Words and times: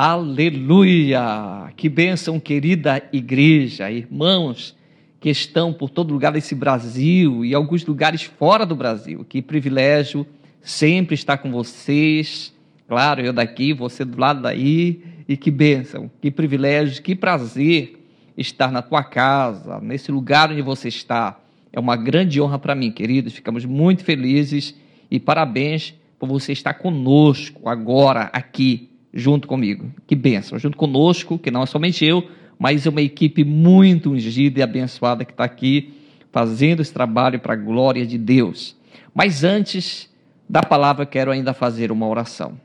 Aleluia! 0.00 1.72
Que 1.76 1.88
bênção, 1.88 2.38
querida 2.38 3.02
igreja, 3.12 3.90
irmãos 3.90 4.76
que 5.18 5.28
estão 5.28 5.72
por 5.72 5.90
todo 5.90 6.14
lugar 6.14 6.30
desse 6.30 6.54
Brasil 6.54 7.44
e 7.44 7.52
alguns 7.52 7.84
lugares 7.84 8.22
fora 8.22 8.64
do 8.64 8.76
Brasil. 8.76 9.26
Que 9.28 9.42
privilégio 9.42 10.24
sempre 10.62 11.16
estar 11.16 11.38
com 11.38 11.50
vocês. 11.50 12.54
Claro, 12.86 13.22
eu 13.22 13.32
daqui, 13.32 13.72
você 13.72 14.04
do 14.04 14.20
lado 14.20 14.40
daí. 14.40 15.02
E 15.26 15.36
que 15.36 15.50
bênção, 15.50 16.08
que 16.22 16.30
privilégio, 16.30 17.02
que 17.02 17.16
prazer 17.16 17.98
estar 18.36 18.70
na 18.70 18.82
tua 18.82 19.02
casa, 19.02 19.80
nesse 19.80 20.12
lugar 20.12 20.52
onde 20.52 20.62
você 20.62 20.86
está. 20.86 21.40
É 21.72 21.80
uma 21.80 21.96
grande 21.96 22.40
honra 22.40 22.60
para 22.60 22.76
mim, 22.76 22.92
queridos. 22.92 23.32
Ficamos 23.32 23.64
muito 23.64 24.04
felizes 24.04 24.76
e 25.10 25.18
parabéns 25.18 25.92
por 26.20 26.28
você 26.28 26.52
estar 26.52 26.74
conosco 26.74 27.68
agora, 27.68 28.30
aqui, 28.32 28.87
junto 29.12 29.48
comigo. 29.48 29.90
Que 30.06 30.14
bênção, 30.14 30.58
junto 30.58 30.76
conosco, 30.76 31.38
que 31.38 31.50
não 31.50 31.62
é 31.62 31.66
somente 31.66 32.04
eu, 32.04 32.28
mas 32.58 32.86
é 32.86 32.90
uma 32.90 33.02
equipe 33.02 33.44
muito 33.44 34.10
ungida 34.10 34.60
e 34.60 34.62
abençoada 34.62 35.24
que 35.24 35.32
está 35.32 35.44
aqui 35.44 35.94
fazendo 36.32 36.80
esse 36.80 36.92
trabalho 36.92 37.40
para 37.40 37.54
a 37.54 37.56
glória 37.56 38.06
de 38.06 38.18
Deus. 38.18 38.76
Mas 39.14 39.44
antes 39.44 40.08
da 40.48 40.62
palavra, 40.62 41.06
quero 41.06 41.30
ainda 41.30 41.52
fazer 41.52 41.90
uma 41.90 42.06
oração. 42.06 42.58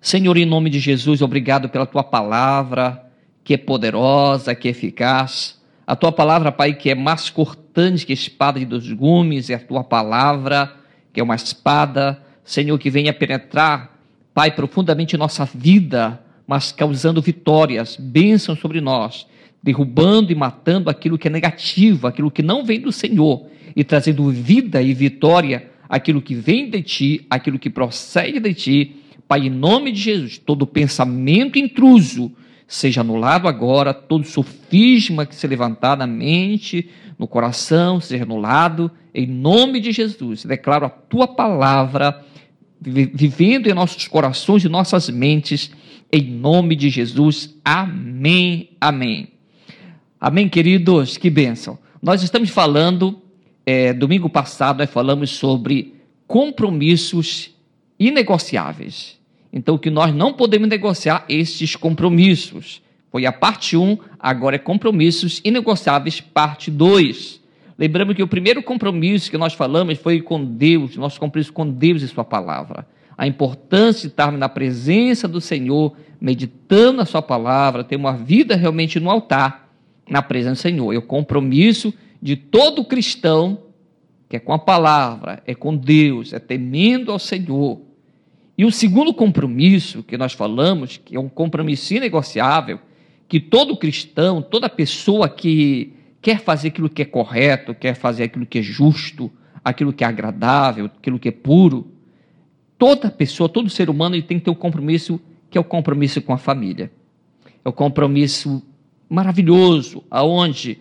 Senhor, 0.00 0.36
em 0.36 0.44
nome 0.44 0.68
de 0.68 0.80
Jesus, 0.80 1.22
obrigado 1.22 1.68
pela 1.68 1.86
tua 1.86 2.02
palavra, 2.02 3.06
que 3.44 3.54
é 3.54 3.56
poderosa, 3.56 4.54
que 4.54 4.68
é 4.68 4.70
eficaz. 4.70 5.60
A 5.86 5.94
tua 5.94 6.10
palavra, 6.10 6.50
Pai, 6.50 6.74
que 6.74 6.90
é 6.90 6.94
mais 6.94 7.30
cortante 7.30 8.06
que 8.06 8.12
a 8.12 8.14
espada 8.14 8.58
de 8.58 8.66
dois 8.66 8.90
gumes, 8.92 9.50
é 9.50 9.54
a 9.54 9.58
tua 9.58 9.84
palavra, 9.84 10.72
que 11.12 11.20
é 11.20 11.22
uma 11.22 11.34
espada, 11.34 12.20
Senhor, 12.44 12.78
que 12.78 12.90
venha 12.90 13.12
penetrar, 13.12 13.91
Pai, 14.34 14.50
profundamente 14.50 15.14
em 15.14 15.18
nossa 15.18 15.44
vida, 15.44 16.22
mas 16.46 16.72
causando 16.72 17.20
vitórias, 17.20 17.96
bênçãos 17.96 18.58
sobre 18.58 18.80
nós, 18.80 19.26
derrubando 19.62 20.32
e 20.32 20.34
matando 20.34 20.88
aquilo 20.88 21.18
que 21.18 21.28
é 21.28 21.30
negativo, 21.30 22.06
aquilo 22.06 22.30
que 22.30 22.42
não 22.42 22.64
vem 22.64 22.80
do 22.80 22.90
Senhor, 22.90 23.46
e 23.76 23.84
trazendo 23.84 24.28
vida 24.30 24.80
e 24.82 24.92
vitória 24.94 25.70
aquilo 25.88 26.22
que 26.22 26.34
vem 26.34 26.70
de 26.70 26.82
ti, 26.82 27.26
aquilo 27.28 27.58
que 27.58 27.70
procede 27.70 28.40
de 28.40 28.54
ti. 28.54 28.96
Pai, 29.28 29.46
em 29.46 29.50
nome 29.50 29.92
de 29.92 30.00
Jesus, 30.00 30.38
todo 30.38 30.66
pensamento 30.66 31.58
intruso 31.58 32.32
seja 32.66 33.02
anulado 33.02 33.48
agora, 33.48 33.92
todo 33.92 34.26
sofisma 34.26 35.26
que 35.26 35.34
se 35.34 35.46
levantar 35.46 35.94
na 35.94 36.06
mente, 36.06 36.88
no 37.18 37.28
coração, 37.28 38.00
seja 38.00 38.24
anulado, 38.24 38.90
em 39.14 39.26
nome 39.26 39.78
de 39.78 39.92
Jesus. 39.92 40.44
Declaro 40.46 40.86
a 40.86 40.90
tua 40.90 41.28
palavra 41.28 42.24
vivendo 42.84 43.68
em 43.68 43.74
nossos 43.74 44.08
corações 44.08 44.64
e 44.64 44.68
nossas 44.68 45.08
mentes 45.08 45.70
em 46.10 46.22
nome 46.22 46.76
de 46.76 46.90
Jesus. 46.90 47.54
Amém. 47.64 48.70
Amém. 48.80 49.28
Amém, 50.20 50.48
queridos. 50.48 51.16
Que 51.16 51.30
bênção. 51.30 51.78
Nós 52.02 52.22
estamos 52.22 52.50
falando, 52.50 53.20
é, 53.64 53.92
domingo 53.92 54.28
passado, 54.28 54.78
nós 54.78 54.90
falamos 54.90 55.30
sobre 55.30 55.94
compromissos 56.26 57.50
inegociáveis. 57.98 59.18
Então, 59.52 59.78
que 59.78 59.90
nós 59.90 60.14
não 60.14 60.32
podemos 60.32 60.68
negociar 60.68 61.24
estes 61.28 61.76
compromissos. 61.76 62.82
Foi 63.10 63.26
a 63.26 63.32
parte 63.32 63.76
1, 63.76 63.98
agora 64.18 64.56
é 64.56 64.58
compromissos 64.58 65.40
inegociáveis, 65.44 66.20
parte 66.20 66.70
2. 66.70 67.41
Lembramos 67.78 68.14
que 68.14 68.22
o 68.22 68.28
primeiro 68.28 68.62
compromisso 68.62 69.30
que 69.30 69.38
nós 69.38 69.54
falamos 69.54 69.98
foi 69.98 70.20
com 70.20 70.44
Deus, 70.44 70.96
nosso 70.96 71.18
compromisso 71.18 71.52
com 71.52 71.68
Deus 71.68 72.02
e 72.02 72.08
Sua 72.08 72.24
palavra 72.24 72.86
a 73.16 73.26
importância 73.26 74.02
de 74.02 74.08
estarmos 74.08 74.40
na 74.40 74.48
presença 74.48 75.28
do 75.28 75.40
Senhor, 75.40 75.96
meditando 76.20 77.00
a 77.00 77.04
Sua 77.04 77.22
palavra, 77.22 77.84
ter 77.84 77.96
uma 77.96 78.12
vida 78.12 78.56
realmente 78.56 78.98
no 78.98 79.10
altar, 79.10 79.70
na 80.08 80.22
presença 80.22 80.54
do 80.54 80.62
Senhor. 80.62 80.92
É 80.92 80.98
o 80.98 81.02
compromisso 81.02 81.92
de 82.20 82.36
todo 82.36 82.84
cristão, 82.84 83.62
que 84.28 84.36
é 84.36 84.40
com 84.40 84.52
a 84.52 84.58
palavra, 84.58 85.42
é 85.46 85.54
com 85.54 85.76
Deus, 85.76 86.32
é 86.32 86.38
temendo 86.38 87.12
ao 87.12 87.18
Senhor. 87.18 87.80
E 88.56 88.64
o 88.64 88.72
segundo 88.72 89.12
compromisso 89.14 90.02
que 90.02 90.16
nós 90.16 90.32
falamos, 90.32 90.96
que 90.96 91.16
é 91.16 91.20
um 91.20 91.28
compromisso 91.28 91.94
inegociável, 91.94 92.78
que 93.28 93.40
todo 93.40 93.76
cristão, 93.76 94.42
toda 94.42 94.68
pessoa 94.68 95.28
que 95.28 95.94
quer 96.22 96.38
fazer 96.38 96.68
aquilo 96.68 96.88
que 96.88 97.02
é 97.02 97.04
correto, 97.04 97.74
quer 97.74 97.94
fazer 97.94 98.22
aquilo 98.22 98.46
que 98.46 98.60
é 98.60 98.62
justo, 98.62 99.30
aquilo 99.64 99.92
que 99.92 100.04
é 100.04 100.06
agradável, 100.06 100.86
aquilo 100.86 101.18
que 101.18 101.28
é 101.28 101.32
puro, 101.32 101.90
toda 102.78 103.10
pessoa, 103.10 103.48
todo 103.48 103.68
ser 103.68 103.90
humano, 103.90 104.14
ele 104.14 104.22
tem 104.22 104.38
que 104.38 104.44
ter 104.44 104.50
um 104.50 104.54
compromisso 104.54 105.20
que 105.50 105.58
é 105.58 105.60
o 105.60 105.64
compromisso 105.64 106.22
com 106.22 106.32
a 106.32 106.38
família. 106.38 106.90
É 107.64 107.68
o 107.68 107.72
compromisso 107.72 108.62
maravilhoso, 109.08 110.02
aonde 110.10 110.78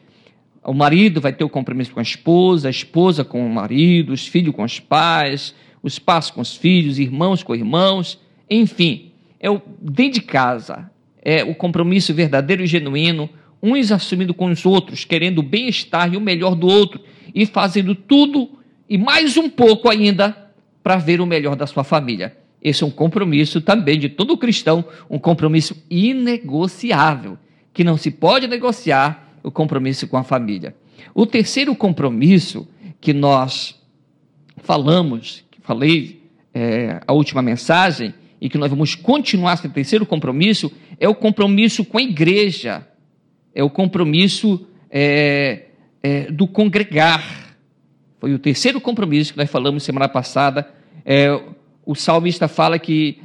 o 0.64 0.74
marido 0.74 1.20
vai 1.20 1.34
ter 1.34 1.44
o 1.44 1.50
compromisso 1.50 1.92
com 1.92 2.00
a 2.00 2.04
esposa, 2.04 2.68
a 2.68 2.72
esposa 2.72 3.26
com 3.26 3.46
o 3.46 3.50
marido, 3.50 4.14
os 4.14 4.28
filhos 4.28 4.56
com 4.56 4.64
os 4.64 4.80
pais, 4.80 5.54
os 5.84 6.00
pais 6.00 6.30
com 6.30 6.40
os 6.40 6.56
filhos, 6.56 7.00
irmãos 7.00 7.44
com 7.44 7.56
irmãos, 7.56 8.20
enfim, 8.50 9.12
é 9.40 9.50
o 9.50 9.62
dentro 9.82 10.22
de 10.22 10.22
casa, 10.22 10.90
é 11.22 11.44
o 11.44 11.56
compromisso 11.56 12.14
verdadeiro 12.14 12.64
e 12.64 12.68
genuíno, 12.68 13.30
uns 13.62 13.92
assumindo 13.92 14.34
com 14.34 14.46
os 14.46 14.66
outros, 14.66 15.06
querendo 15.06 15.40
o 15.40 15.44
bem-estar 15.44 16.14
e 16.14 16.18
o 16.18 16.22
melhor 16.22 16.56
do 16.56 16.68
outro 16.68 17.02
e 17.34 17.46
fazendo 17.46 17.94
tudo 17.94 18.50
e 18.90 18.98
mais 18.98 19.38
um 19.38 19.50
pouco 19.50 19.90
ainda 19.90 20.52
para 20.84 20.98
ver 20.98 21.22
o 21.22 21.26
melhor 21.26 21.56
da 21.56 21.68
sua 21.68 21.84
família. 21.84 22.36
Esse 22.62 22.84
é 22.84 22.86
um 22.88 22.92
compromisso 22.92 23.62
também 23.62 23.98
de 23.98 24.10
todo 24.10 24.38
cristão, 24.38 24.86
um 25.10 25.18
compromisso 25.18 25.76
inegociável, 25.90 27.38
que 27.74 27.84
não 27.84 27.98
se 27.98 28.12
pode 28.12 28.48
negociar 28.48 29.38
o 29.44 29.50
compromisso 29.50 30.08
com 30.08 30.18
a 30.18 30.24
família. 30.24 30.76
O 31.14 31.26
terceiro 31.26 31.76
compromisso 31.76 32.68
que 33.00 33.14
nós 33.14 33.80
falamos, 34.58 35.44
que 35.50 35.60
falei 35.62 36.22
é, 36.54 37.02
a 37.08 37.14
última 37.14 37.42
mensagem, 37.42 38.14
e 38.40 38.50
que 38.50 38.58
nós 38.58 38.70
vamos 38.70 38.96
continuar 38.96 39.54
esse 39.54 39.70
terceiro 39.70 40.06
compromisso, 40.06 40.72
é 41.00 41.08
o 41.08 41.14
compromisso 41.14 41.86
com 41.86 42.00
a 42.00 42.02
igreja, 42.02 42.86
é 43.54 43.64
o 43.64 43.70
compromisso 43.70 44.66
é, 44.90 45.66
é, 46.02 46.32
do 46.32 46.48
congregar. 46.48 47.56
Foi 48.20 48.34
o 48.34 48.40
terceiro 48.40 48.80
compromisso 48.80 49.34
que 49.34 49.38
nós 49.38 49.50
falamos 49.50 49.84
semana 49.84 50.08
passada. 50.08 50.70
É, 51.06 51.30
o 51.86 51.96
salmista 51.96 52.48
fala 52.48 52.78
que 52.78 53.20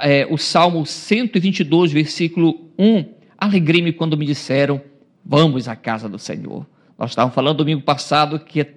é, 0.00 0.26
o 0.28 0.36
Salmo 0.36 0.84
122, 0.84 1.92
versículo 1.92 2.70
1: 2.78 3.04
Alegrei-me 3.38 3.92
quando 3.92 4.16
me 4.16 4.26
disseram, 4.26 4.80
vamos 5.24 5.68
à 5.68 5.76
casa 5.76 6.08
do 6.08 6.18
Senhor. 6.18 6.66
Nós 6.98 7.10
estávamos 7.10 7.34
falando 7.34 7.58
domingo 7.58 7.82
passado 7.82 8.38
que 8.38 8.60
é 8.60 8.74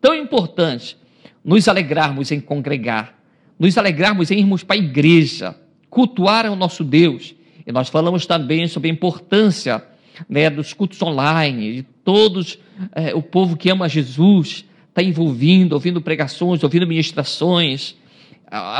tão 0.00 0.14
importante 0.14 0.96
nos 1.44 1.68
alegrarmos 1.68 2.30
em 2.30 2.40
congregar, 2.40 3.18
nos 3.58 3.76
alegrarmos 3.78 4.30
em 4.30 4.38
irmos 4.38 4.62
para 4.62 4.76
a 4.76 4.78
igreja, 4.78 5.54
cultuar 5.88 6.46
o 6.46 6.56
nosso 6.56 6.82
Deus. 6.82 7.34
E 7.66 7.72
nós 7.72 7.88
falamos 7.88 8.26
também 8.26 8.66
sobre 8.66 8.90
a 8.90 8.92
importância 8.92 9.82
né, 10.28 10.50
dos 10.50 10.72
cultos 10.72 11.00
online, 11.02 11.76
de 11.76 11.82
todos 11.82 12.58
é, 12.92 13.14
o 13.14 13.22
povo 13.22 13.56
que 13.56 13.70
ama 13.70 13.88
Jesus, 13.88 14.64
está 14.88 15.02
envolvido, 15.02 15.74
ouvindo 15.74 16.00
pregações, 16.00 16.62
ouvindo 16.62 16.86
ministrações, 16.86 17.96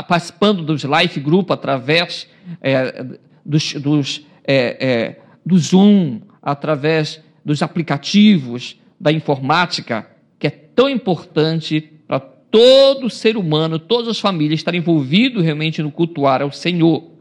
participando 0.07 0.63
dos 0.63 0.83
live 0.83 1.19
group 1.19 1.51
através 1.51 2.29
é, 2.61 3.05
dos, 3.45 3.73
dos, 3.73 4.25
é, 4.45 4.77
é, 4.79 5.19
do 5.45 5.57
Zoom, 5.57 6.21
através 6.41 7.21
dos 7.43 7.61
aplicativos 7.61 8.79
da 8.99 9.11
informática, 9.11 10.09
que 10.39 10.47
é 10.47 10.49
tão 10.49 10.87
importante 10.87 11.81
para 12.07 12.19
todo 12.19 13.09
ser 13.09 13.35
humano, 13.35 13.77
todas 13.77 14.07
as 14.07 14.19
famílias 14.19 14.59
estarem 14.59 14.79
envolvidos 14.79 15.43
realmente 15.43 15.81
no 15.83 15.91
cultuar 15.91 16.41
ao 16.41 16.51
Senhor. 16.51 17.11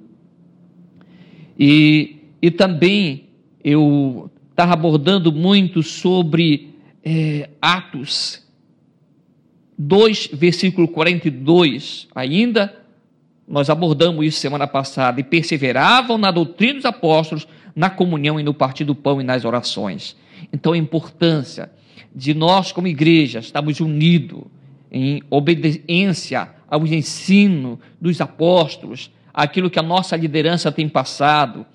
E, 1.59 2.17
e 2.41 2.51
também 2.51 3.24
eu 3.65 4.31
estava 4.51 4.75
abordando 4.75 5.33
muito 5.33 5.83
sobre 5.83 6.75
é, 7.03 7.49
Atos 7.61 8.45
2, 9.77 10.31
versículo 10.33 10.87
42, 10.87 12.07
ainda, 12.15 12.73
nós 13.49 13.69
abordamos 13.69 14.25
isso 14.25 14.39
semana 14.39 14.67
passada, 14.67 15.21
e 15.21 15.25
perseveravam 15.25 16.17
na 16.17 16.31
doutrina 16.31 16.75
dos 16.75 16.85
apóstolos, 16.85 17.49
na 17.75 17.91
comunhão 17.91 18.39
e 18.39 18.43
no 18.43 18.55
partir 18.55 18.85
do 18.85 18.95
pão 18.95 19.21
e 19.21 19.25
nas 19.25 19.45
orações. 19.45 20.17
Então, 20.53 20.73
a 20.73 20.79
importância 20.79 21.73
de 22.15 22.33
nós, 22.35 22.71
como 22.71 22.87
igreja, 22.87 23.41
estarmos 23.41 23.81
unidos 23.81 24.43
em 24.93 25.21
obediência 25.29 26.51
ao 26.69 26.87
ensino 26.87 27.81
dos 28.01 28.21
apóstolos, 28.21 29.11
aquilo 29.33 29.69
que 29.69 29.79
a 29.81 29.83
nossa 29.83 30.17
liderança 30.17 30.71
tem 30.71 30.89
passado, 30.89 31.67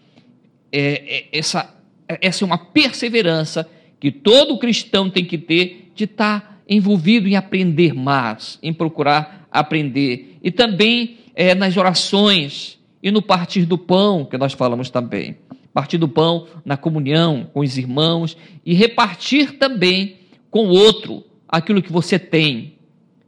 é, 0.72 1.18
é, 1.18 1.38
essa, 1.38 1.76
essa 2.22 2.44
é 2.44 2.46
uma 2.46 2.58
perseverança 2.58 3.70
que 4.00 4.12
todo 4.12 4.58
cristão 4.58 5.10
tem 5.10 5.24
que 5.24 5.38
ter 5.38 5.92
de 5.94 6.06
estar 6.06 6.62
envolvido 6.68 7.28
em 7.28 7.36
aprender 7.36 7.94
mais, 7.94 8.58
em 8.64 8.74
procurar 8.74 9.48
aprender. 9.52 10.38
E 10.44 10.50
também 10.50 11.18
é, 11.36 11.54
nas 11.54 11.78
orações 11.78 12.80
e 13.02 13.12
no 13.12 13.22
partir 13.22 13.66
do 13.66 13.78
pão, 13.78 14.26
que 14.26 14.38
nós 14.38 14.54
falamos 14.54 14.90
também. 14.90 15.38
Partir 15.74 15.98
do 15.98 16.08
pão 16.08 16.48
na 16.66 16.76
comunhão 16.76 17.48
com 17.54 17.60
os 17.60 17.78
irmãos 17.78 18.36
e 18.66 18.74
repartir 18.74 19.58
também 19.58 20.18
com 20.50 20.68
o 20.68 20.70
outro 20.70 21.24
aquilo 21.48 21.82
que 21.82 21.92
você 21.92 22.18
tem. 22.18 22.76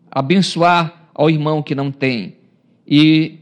Abençoar 0.09 1.09
ao 1.13 1.29
irmão 1.29 1.61
que 1.61 1.75
não 1.75 1.91
tem. 1.91 2.35
E 2.87 3.39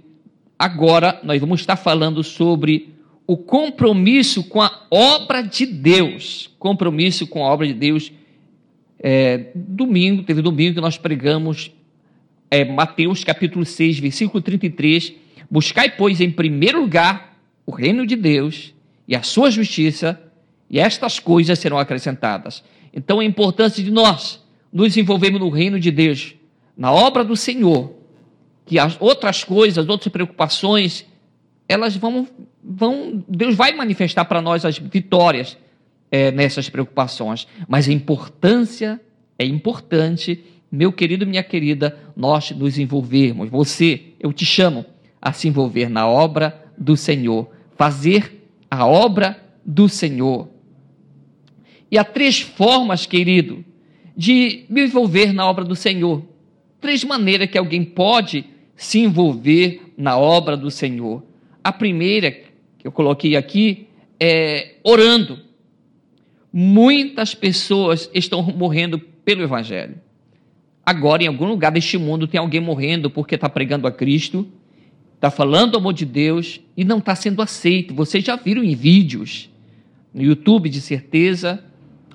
agora 0.58 1.20
nós 1.24 1.40
vamos 1.40 1.62
estar 1.62 1.76
falando 1.76 2.24
sobre 2.24 2.94
o 3.30 3.38
compromisso 3.38 4.44
com 4.46 4.60
a 4.60 4.88
obra 4.90 5.44
de 5.44 5.64
Deus. 5.64 6.50
Compromisso 6.58 7.28
com 7.28 7.46
a 7.46 7.54
obra 7.54 7.68
de 7.68 7.76
Deus. 7.76 8.12
É, 8.98 9.52
domingo, 9.54 10.24
teve 10.24 10.42
domingo 10.42 10.74
que 10.74 10.82
nós 10.82 10.98
pregamos 10.98 11.72
é, 12.50 12.66
Mateus 12.66 13.24
capítulo 13.24 13.64
6, 13.64 14.00
versículo 14.00 14.42
33. 14.42 15.14
Buscai, 15.48 15.96
pois, 15.96 16.20
em 16.20 16.32
primeiro 16.32 16.82
lugar 16.82 17.38
o 17.68 17.72
reino 17.72 18.04
de 18.04 18.16
Deus 18.16 18.74
e 19.08 19.16
a 19.16 19.22
sua 19.22 19.52
justiça, 19.52 20.20
e 20.68 20.80
estas 20.80 21.20
coisas 21.20 21.60
serão 21.60 21.78
acrescentadas. 21.78 22.64
Então, 22.92 23.20
a 23.20 23.24
importância 23.24 23.84
de 23.84 23.92
nós 23.92 24.44
nos 24.74 24.98
envolvermos 24.98 25.40
no 25.40 25.50
reino 25.50 25.80
de 25.80 25.92
Deus, 25.92 26.34
na 26.76 26.92
obra 26.92 27.24
do 27.24 27.36
Senhor, 27.36 27.94
que 28.66 28.80
as 28.80 28.98
outras 29.00 29.44
coisas, 29.44 29.88
outras 29.88 30.12
preocupações, 30.12 31.06
elas 31.70 31.96
vão, 31.96 32.28
vão 32.70 33.24
Deus 33.28 33.56
vai 33.56 33.74
manifestar 33.74 34.26
para 34.26 34.42
nós 34.42 34.64
as 34.64 34.78
vitórias 34.78 35.58
é, 36.12 36.32
nessas 36.32 36.70
preocupações, 36.70 37.48
mas 37.68 37.90
a 37.90 37.92
importância 37.92 39.02
é 39.38 39.46
importante, 39.46 40.44
meu 40.72 40.92
querido, 40.92 41.26
minha 41.26 41.44
querida, 41.44 41.98
nós 42.16 42.52
nos 42.52 42.78
envolvermos. 42.78 43.50
Você, 43.50 44.14
eu 44.20 44.32
te 44.32 44.46
chamo 44.46 44.86
a 45.20 45.34
se 45.34 45.48
envolver 45.48 45.90
na 45.90 46.08
obra 46.08 46.64
do 46.78 46.96
Senhor, 46.96 47.50
fazer 47.76 48.48
a 48.70 48.86
obra 48.86 49.42
do 49.66 49.90
Senhor. 49.90 50.50
E 51.92 51.98
há 51.98 52.04
três 52.04 52.40
formas, 52.40 53.06
querido, 53.06 53.66
de 54.16 54.66
me 54.70 54.84
envolver 54.86 55.34
na 55.34 55.50
obra 55.50 55.64
do 55.64 55.76
Senhor. 55.76 56.24
Três 56.80 57.04
maneiras 57.04 57.50
que 57.50 57.58
alguém 57.58 57.84
pode 57.84 58.46
se 58.76 59.00
envolver 59.00 59.94
na 59.98 60.18
obra 60.18 60.56
do 60.56 60.70
Senhor. 60.70 61.24
A 61.64 61.72
primeira 61.72 62.49
que 62.80 62.88
eu 62.88 62.92
coloquei 62.92 63.36
aqui 63.36 63.88
é 64.20 64.78
orando. 64.84 65.40
Muitas 66.52 67.36
pessoas 67.36 68.10
estão 68.14 68.42
morrendo 68.42 68.98
pelo 68.98 69.44
Evangelho. 69.44 70.02
Agora, 70.84 71.24
em 71.24 71.28
algum 71.28 71.46
lugar 71.46 71.72
deste 71.72 71.98
mundo, 72.00 72.26
tem 72.26 72.40
alguém 72.40 72.60
morrendo 72.60 73.12
porque 73.12 73.36
está 73.36 73.48
pregando 73.48 73.86
a 73.86 73.92
Cristo, 73.92 74.48
está 75.14 75.30
falando 75.30 75.76
o 75.76 75.78
amor 75.78 75.94
de 75.94 76.06
Deus 76.06 76.60
e 76.76 76.84
não 76.84 76.98
está 76.98 77.14
sendo 77.14 77.42
aceito. 77.44 77.94
Vocês 77.94 78.24
já 78.24 78.36
viram 78.36 78.64
em 78.64 78.74
vídeos, 78.74 79.50
no 80.12 80.24
YouTube, 80.24 80.68
de 80.70 80.82
certeza, 80.82 81.64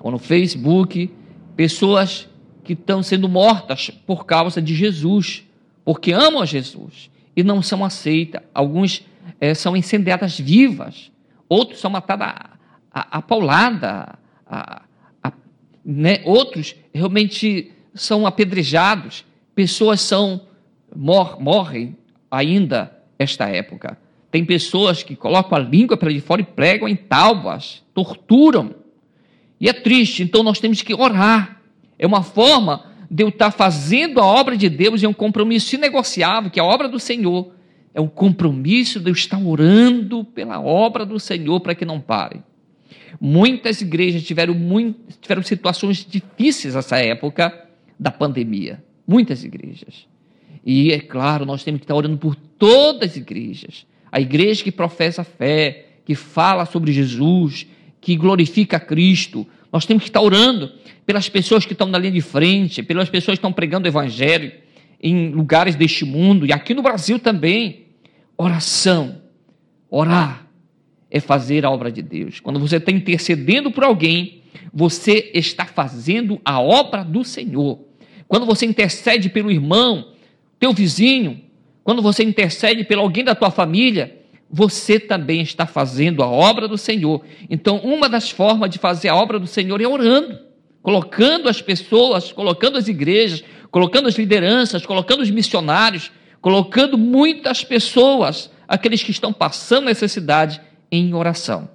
ou 0.01 0.11
no 0.11 0.19
Facebook, 0.19 1.09
pessoas 1.55 2.27
que 2.65 2.73
estão 2.73 3.01
sendo 3.01 3.29
mortas 3.29 3.89
por 3.89 4.25
causa 4.25 4.61
de 4.61 4.75
Jesus, 4.75 5.43
porque 5.85 6.11
amam 6.11 6.41
a 6.41 6.45
Jesus 6.45 7.09
e 7.35 7.43
não 7.43 7.61
são 7.61 7.85
aceitas. 7.85 8.41
Alguns 8.53 9.03
é, 9.39 9.53
são 9.53 9.75
incendiadas 9.75 10.39
vivas, 10.39 11.11
outros 11.47 11.79
são 11.79 11.89
matados 11.91 12.27
a, 12.27 12.49
a, 12.91 13.17
a 13.17 13.21
paulada, 13.21 14.17
a, 14.45 14.81
a, 15.23 15.33
né? 15.83 16.21
outros 16.25 16.75
realmente 16.93 17.71
são 17.93 18.25
apedrejados, 18.25 19.25
pessoas 19.53 20.01
são 20.01 20.41
mor, 20.95 21.41
morrem 21.41 21.97
ainda 22.29 22.95
esta 23.17 23.47
época. 23.47 23.97
Tem 24.29 24.43
pessoas 24.43 25.01
que 25.01 25.15
colocam 25.15 25.57
a 25.57 25.61
língua 25.61 25.95
para 25.95 26.11
de 26.11 26.19
fora 26.19 26.41
e 26.41 26.45
pregam 26.45 26.89
em 26.89 26.95
tábuas, 26.95 27.81
torturam. 27.93 28.75
E 29.59 29.69
é 29.69 29.73
triste, 29.73 30.23
então 30.23 30.43
nós 30.43 30.59
temos 30.59 30.81
que 30.81 30.93
orar. 30.93 31.61
É 31.97 32.05
uma 32.05 32.21
forma 32.21 32.91
de 33.09 33.23
eu 33.23 33.29
estar 33.29 33.51
fazendo 33.51 34.19
a 34.19 34.25
obra 34.25 34.57
de 34.57 34.67
Deus, 34.67 35.01
é 35.01 35.07
um 35.07 35.13
compromisso 35.13 35.75
inegociável, 35.75 36.51
que 36.51 36.59
é 36.59 36.63
a 36.63 36.65
obra 36.65 36.89
do 36.89 36.99
Senhor. 36.99 37.54
É 37.95 38.01
um 38.01 38.09
compromisso 38.09 38.99
de 38.99 39.09
eu 39.09 39.13
estar 39.13 39.41
orando 39.41 40.25
pela 40.25 40.59
obra 40.59 41.05
do 41.05 41.17
Senhor 41.17 41.61
para 41.61 41.73
que 41.73 41.85
não 41.85 42.01
pare. 42.01 42.41
Muitas 43.21 43.79
igrejas 43.79 44.21
tiveram, 44.23 44.53
muito, 44.53 45.17
tiveram 45.21 45.41
situações 45.41 46.05
difíceis 46.05 46.75
nessa 46.75 46.97
época 46.97 47.57
da 47.97 48.11
pandemia. 48.11 48.83
Muitas 49.07 49.45
igrejas. 49.45 50.05
E 50.65 50.91
é 50.91 50.99
claro, 50.99 51.45
nós 51.45 51.63
temos 51.63 51.79
que 51.79 51.85
estar 51.85 51.95
orando 51.95 52.17
por 52.17 52.35
todas 52.35 53.11
as 53.11 53.15
igrejas. 53.15 53.85
A 54.11 54.19
igreja 54.19 54.61
que 54.61 54.73
professa 54.73 55.21
a 55.21 55.25
fé, 55.25 55.85
que 56.03 56.15
fala 56.15 56.65
sobre 56.65 56.91
Jesus, 56.91 57.65
que 58.01 58.17
glorifica 58.17 58.77
Cristo. 58.77 59.47
Nós 59.71 59.85
temos 59.85 60.03
que 60.03 60.09
estar 60.09 60.19
orando 60.21 60.69
pelas 61.05 61.29
pessoas 61.29 61.65
que 61.65 61.71
estão 61.71 61.87
na 61.87 61.97
linha 61.97 62.11
de 62.11 62.21
frente, 62.21 62.83
pelas 62.83 63.09
pessoas 63.09 63.37
que 63.37 63.39
estão 63.39 63.53
pregando 63.53 63.85
o 63.85 63.89
Evangelho 63.89 64.51
em 65.01 65.29
lugares 65.29 65.75
deste 65.75 66.03
mundo 66.03 66.45
e 66.45 66.51
aqui 66.51 66.73
no 66.73 66.81
Brasil 66.81 67.19
também. 67.19 67.84
Oração, 68.37 69.21
orar 69.89 70.47
é 71.09 71.19
fazer 71.19 71.65
a 71.65 71.71
obra 71.71 71.91
de 71.91 72.01
Deus. 72.01 72.39
Quando 72.39 72.59
você 72.59 72.77
está 72.77 72.91
intercedendo 72.91 73.71
por 73.71 73.83
alguém, 73.83 74.41
você 74.73 75.31
está 75.33 75.65
fazendo 75.65 76.41
a 76.43 76.59
obra 76.59 77.03
do 77.03 77.23
Senhor. 77.23 77.79
Quando 78.27 78.45
você 78.45 78.65
intercede 78.65 79.29
pelo 79.29 79.51
irmão, 79.51 80.09
teu 80.59 80.73
vizinho, 80.73 81.41
quando 81.83 82.01
você 82.01 82.23
intercede 82.23 82.83
pelo 82.83 83.01
alguém 83.01 83.23
da 83.23 83.35
tua 83.35 83.51
família, 83.51 84.19
você 84.49 84.99
também 84.99 85.41
está 85.41 85.65
fazendo 85.65 86.23
a 86.23 86.27
obra 86.27 86.67
do 86.67 86.77
Senhor. 86.77 87.23
Então, 87.49 87.77
uma 87.77 88.09
das 88.09 88.29
formas 88.29 88.69
de 88.69 88.77
fazer 88.77 89.07
a 89.09 89.15
obra 89.15 89.39
do 89.39 89.47
Senhor 89.47 89.79
é 89.79 89.87
orando, 89.87 90.37
colocando 90.81 91.47
as 91.47 91.61
pessoas, 91.61 92.31
colocando 92.31 92.77
as 92.77 92.87
igrejas, 92.87 93.43
colocando 93.71 94.07
as 94.07 94.15
lideranças, 94.15 94.85
colocando 94.85 95.21
os 95.21 95.29
missionários, 95.29 96.11
colocando 96.45 96.95
muitas 96.95 97.63
pessoas, 97.63 98.51
aqueles 98.67 99.01
que 99.01 99.09
estão 99.09 99.33
passando 99.33 99.85
necessidade, 99.85 100.61
em 100.91 101.11
oração. 101.11 101.67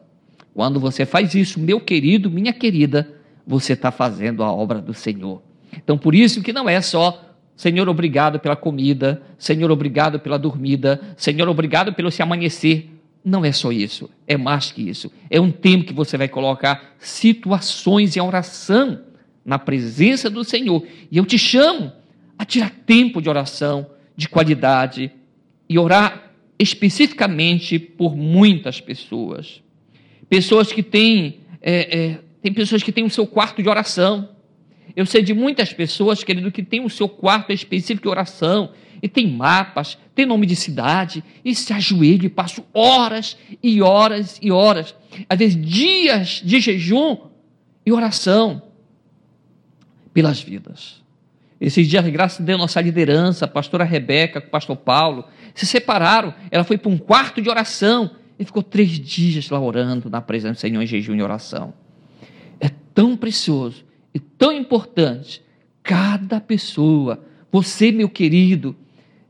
Quando 0.55 0.79
você 0.79 1.05
faz 1.05 1.35
isso, 1.35 1.59
meu 1.59 1.81
querido, 1.81 2.31
minha 2.31 2.53
querida, 2.53 3.13
você 3.45 3.73
está 3.73 3.91
fazendo 3.91 4.45
a 4.45 4.53
obra 4.53 4.81
do 4.81 4.95
Senhor. 4.95 5.43
Então, 5.77 5.99
por 5.99 6.15
isso 6.15 6.41
que 6.41 6.53
não 6.53 6.69
é 6.69 6.81
só 6.81 7.21
Senhor, 7.57 7.89
obrigado 7.89 8.39
pela 8.39 8.55
comida. 8.55 9.21
Senhor, 9.37 9.73
obrigado 9.73 10.21
pela 10.21 10.39
dormida. 10.39 11.01
Senhor, 11.17 11.49
obrigado 11.49 11.93
pelo 11.93 12.09
se 12.13 12.23
amanhecer. 12.23 12.89
Não 13.25 13.45
é 13.45 13.51
só 13.51 13.73
isso, 13.73 14.09
é 14.25 14.37
mais 14.37 14.71
que 14.71 14.89
isso. 14.89 15.11
É 15.29 15.41
um 15.41 15.51
tempo 15.51 15.85
que 15.85 15.93
você 15.93 16.17
vai 16.17 16.29
colocar 16.29 16.95
situações 16.97 18.17
em 18.17 18.21
oração 18.21 19.01
na 19.45 19.59
presença 19.59 20.31
do 20.31 20.45
Senhor. 20.45 20.87
E 21.11 21.19
eu 21.19 21.27
te 21.27 21.37
chamo 21.37 21.91
a 22.39 22.45
tirar 22.45 22.71
tempo 22.87 23.21
de 23.21 23.29
oração, 23.29 23.85
de 24.17 24.29
qualidade, 24.29 25.13
e 25.69 25.79
orar 25.79 26.33
especificamente 26.59 27.79
por 27.79 28.17
muitas 28.17 28.81
pessoas. 28.81 29.63
Pessoas 30.29 30.73
que 30.73 30.83
têm, 30.83 31.41
é, 31.63 31.99
é, 31.99 32.19
tem 32.43 32.53
pessoas 32.53 32.83
que 32.83 32.93
têm 32.93 33.05
o 33.05 33.11
seu 33.11 33.27
quarto 33.27 33.63
de 33.63 33.69
oração. 33.69 34.29
Eu 34.95 35.07
sei 35.07 35.23
de 35.23 35.33
muitas 35.33 35.73
pessoas, 35.73 36.23
querido, 36.23 36.51
que 36.51 36.63
tem 36.63 36.85
o 36.85 36.91
seu 36.91 37.09
quarto 37.09 37.53
específico 37.53 38.03
de 38.03 38.09
oração, 38.09 38.73
e 39.03 39.09
tem 39.09 39.27
mapas, 39.27 39.97
tem 40.15 40.27
nome 40.27 40.47
de 40.47 40.55
cidade, 40.55 41.25
e 41.45 41.55
se 41.55 41.73
ajoelha 41.73 42.27
e 42.27 42.29
passa 42.29 42.63
horas 42.75 43.37
e 43.63 43.81
horas 43.81 44.39
e 44.43 44.51
horas, 44.51 44.95
às 45.29 45.39
vezes 45.39 45.61
dias 45.61 46.43
de 46.45 46.61
jejum 46.61 47.17
e 47.87 47.93
oração 47.93 48.63
pelas 50.13 50.41
vidas. 50.41 51.03
Esses 51.61 51.87
dias, 51.87 52.07
graças 52.09 52.41
a 52.41 52.45
Deus, 52.45 52.59
nossa 52.59 52.81
liderança, 52.81 53.45
a 53.45 53.49
pastora 53.49 53.85
Rebeca, 53.85 54.39
o 54.39 54.43
pastor 54.43 54.77
Paulo, 54.77 55.27
se 55.55 55.67
separaram. 55.67 56.33
Ela 56.51 56.65
foi 56.65 56.79
para 56.79 56.91
um 56.91 56.97
quarto 56.97 57.43
de 57.43 57.51
oração 57.51 58.13
e 58.39 58.45
ficou 58.45 58.63
três 58.63 58.91
dias 58.93 59.51
lá 59.51 59.61
orando 59.61 60.09
na 60.09 60.23
presença 60.23 60.55
do 60.55 60.61
Senhor 60.61 60.83
em 60.83 60.87
jejum 60.87 61.15
e 61.15 61.23
oração. 61.23 61.75
É 62.59 62.71
tão 62.95 63.15
precioso 63.15 63.85
e 64.15 64.19
tão 64.19 64.53
importante. 64.53 65.43
Cada 65.83 66.41
pessoa, 66.41 67.23
você, 67.53 67.93
meu 67.93 68.09
querido, 68.09 68.75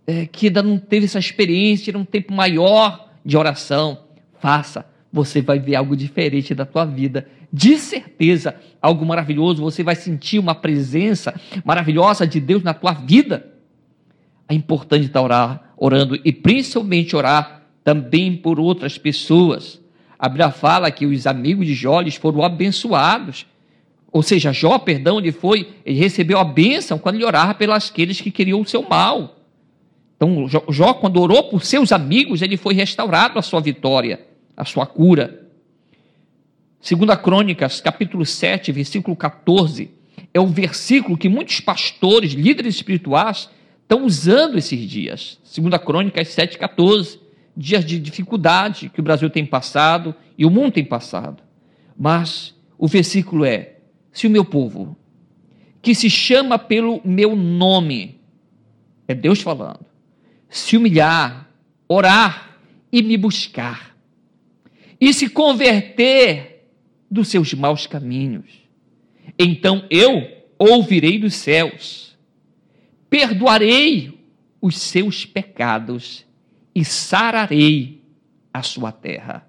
é, 0.07 0.27
que 0.27 0.47
ainda 0.47 0.63
não 0.63 0.79
teve 0.79 1.07
essa 1.07 1.19
experiência, 1.19 1.97
um 1.99 2.05
tempo 2.05 2.33
maior 2.33 3.09
de 3.25 3.37
oração, 3.37 4.05
faça. 4.39 4.87
Você 5.13 5.41
vai 5.41 5.59
ver 5.59 5.75
algo 5.75 5.97
diferente 5.97 6.55
da 6.55 6.65
tua 6.65 6.85
vida. 6.85 7.27
De 7.53 7.77
certeza, 7.79 8.55
algo 8.81 9.05
maravilhoso. 9.05 9.63
Você 9.63 9.83
vai 9.83 9.97
sentir 9.97 10.39
uma 10.39 10.55
presença 10.55 11.35
maravilhosa 11.65 12.27
de 12.27 12.41
Deus 12.41 12.63
na 12.63 12.75
tua 12.75 12.93
vida. 12.93 13.47
É 14.49 14.55
importante 14.55 15.07
estar 15.07 15.23
orar, 15.23 15.73
orando 15.77 16.19
e 16.25 16.33
principalmente 16.33 17.17
orar 17.17 17.63
também 17.83 18.37
por 18.37 18.61
outras 18.61 18.99
pessoas. 18.99 19.81
A 20.19 20.29
Bíblia 20.29 20.51
fala 20.51 20.91
que 20.91 21.07
os 21.07 21.27
amigos 21.27 21.67
de 21.67 21.75
Jó 21.75 21.99
foram 22.21 22.43
abençoados 22.43 23.47
ou 24.13 24.23
seja, 24.23 24.53
Jó, 24.53 24.79
perdão, 24.79 25.19
ele 25.19 25.33
foi, 25.33 25.69
ele 25.85 25.99
recebeu 25.99 26.39
a 26.39 26.45
bênção 26.45 26.99
quando 26.99 27.17
ele 27.17 27.25
orava 27.25 27.55
pelas 27.55 27.91
aqueles 27.91 28.21
que 28.21 28.31
queriam 28.31 28.61
o 28.61 28.67
seu 28.67 28.83
mal. 28.83 29.37
Então, 30.17 30.47
Jó, 30.69 30.95
quando 30.95 31.21
orou 31.21 31.45
por 31.45 31.65
seus 31.65 31.93
amigos, 31.93 32.43
ele 32.43 32.57
foi 32.57 32.75
restaurado 32.75 33.39
a 33.39 33.43
sua 33.43 33.61
vitória, 33.61 34.21
a 34.61 34.65
sua 34.67 34.85
cura. 34.85 35.49
Segunda 36.81 37.17
Crônicas, 37.17 37.81
capítulo 37.81 38.27
7, 38.27 38.71
versículo 38.73 39.17
14, 39.17 39.91
é 40.35 40.39
o 40.39 40.47
versículo 40.47 41.17
que 41.17 41.31
muitos 41.31 41.61
pastores, 41.61 42.33
líderes 42.33 42.75
espirituais, 42.75 43.49
estão 43.83 44.05
usando 44.05 44.59
esses 44.59 44.79
dias. 44.89 45.41
Segunda 45.43 45.79
Crônicas 45.79 46.29
7, 46.29 46.59
14, 46.59 47.19
dias 47.57 47.85
de 47.85 47.99
dificuldade 47.99 48.91
que 48.91 49.01
o 49.01 49.03
Brasil 49.03 49.31
tem 49.31 49.47
passado 49.47 50.15
e 50.37 50.45
o 50.45 50.51
mundo 50.51 50.73
tem 50.73 50.85
passado. 50.85 51.43
Mas 51.99 52.55
o 52.79 52.87
versículo 52.87 53.47
é: 53.47 53.77
se 54.13 54.27
o 54.27 54.31
meu 54.31 54.45
povo, 54.45 54.95
que 55.81 55.95
se 55.95 56.11
chama 56.11 56.59
pelo 56.59 57.01
meu 57.03 57.35
nome, 57.35 58.21
é 59.09 59.15
Deus 59.15 59.41
falando, 59.41 59.87
se 60.51 60.77
humilhar, 60.77 61.49
orar 61.89 62.59
e 62.93 63.03
me 63.03 63.17
buscar, 63.17 63.90
e 65.01 65.13
se 65.15 65.29
converter 65.29 66.69
dos 67.11 67.29
seus 67.29 67.55
maus 67.55 67.87
caminhos, 67.87 68.51
então 69.39 69.85
eu 69.91 70.27
ouvirei 70.59 71.19
dos 71.19 71.35
céus, 71.35 72.19
perdoarei 73.09 74.21
os 74.61 74.77
seus 74.77 75.25
pecados 75.25 76.27
e 76.75 76.85
sararei 76.85 78.03
a 78.53 78.63
sua 78.63 78.93
terra. 78.93 79.47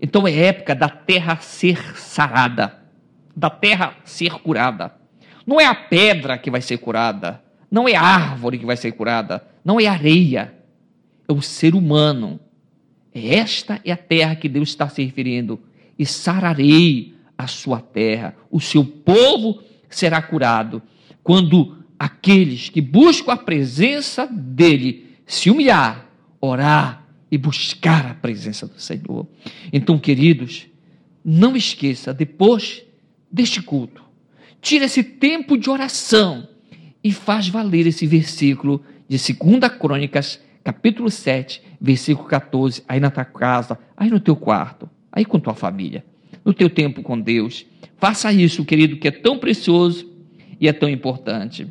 Então 0.00 0.26
é 0.26 0.34
época 0.34 0.74
da 0.74 0.88
terra 0.88 1.36
ser 1.36 1.96
sarada, 1.96 2.82
da 3.36 3.50
terra 3.50 3.96
ser 4.04 4.32
curada. 4.34 4.94
Não 5.46 5.60
é 5.60 5.66
a 5.66 5.74
pedra 5.74 6.38
que 6.38 6.50
vai 6.50 6.60
ser 6.60 6.78
curada, 6.78 7.42
não 7.70 7.88
é 7.88 7.94
a 7.94 8.02
árvore 8.02 8.58
que 8.58 8.66
vai 8.66 8.76
ser 8.76 8.92
curada, 8.92 9.46
não 9.64 9.78
é 9.78 9.86
a 9.86 9.92
areia, 9.92 10.54
é 11.28 11.32
o 11.32 11.42
ser 11.42 11.74
humano. 11.74 12.40
Esta 13.14 13.80
é 13.84 13.92
a 13.92 13.96
terra 13.96 14.34
que 14.34 14.48
Deus 14.48 14.70
está 14.70 14.88
se 14.88 15.02
referindo. 15.02 15.60
E 15.98 16.04
sararei 16.04 17.14
a 17.38 17.46
sua 17.46 17.80
terra, 17.80 18.36
o 18.50 18.60
seu 18.60 18.84
povo 18.84 19.62
será 19.88 20.20
curado. 20.20 20.82
Quando 21.22 21.76
aqueles 21.98 22.68
que 22.68 22.80
buscam 22.80 23.32
a 23.32 23.36
presença 23.36 24.26
dele 24.26 25.06
se 25.26 25.50
humilhar, 25.50 26.08
orar 26.40 27.06
e 27.30 27.38
buscar 27.38 28.06
a 28.06 28.14
presença 28.14 28.66
do 28.66 28.80
Senhor. 28.80 29.26
Então, 29.72 29.98
queridos, 29.98 30.66
não 31.24 31.56
esqueça, 31.56 32.12
depois 32.12 32.82
deste 33.30 33.62
culto, 33.62 34.02
tira 34.60 34.84
esse 34.84 35.02
tempo 35.02 35.56
de 35.56 35.70
oração 35.70 36.46
e 37.02 37.12
faz 37.12 37.48
valer 37.48 37.86
esse 37.86 38.06
versículo 38.06 38.84
de 39.08 39.16
2 39.16 39.78
Crônicas, 39.78 40.40
capítulo 40.62 41.10
7, 41.10 41.62
versículo 41.84 42.26
14, 42.26 42.82
aí 42.88 42.98
na 42.98 43.10
tua 43.10 43.24
casa, 43.24 43.78
aí 43.96 44.08
no 44.08 44.18
teu 44.18 44.34
quarto, 44.34 44.88
aí 45.12 45.24
com 45.24 45.38
tua 45.38 45.54
família, 45.54 46.04
no 46.44 46.54
teu 46.54 46.70
tempo 46.70 47.02
com 47.02 47.20
Deus. 47.20 47.66
Faça 47.98 48.32
isso, 48.32 48.64
querido, 48.64 48.96
que 48.96 49.08
é 49.08 49.10
tão 49.10 49.38
precioso 49.38 50.10
e 50.58 50.66
é 50.66 50.72
tão 50.72 50.88
importante. 50.88 51.66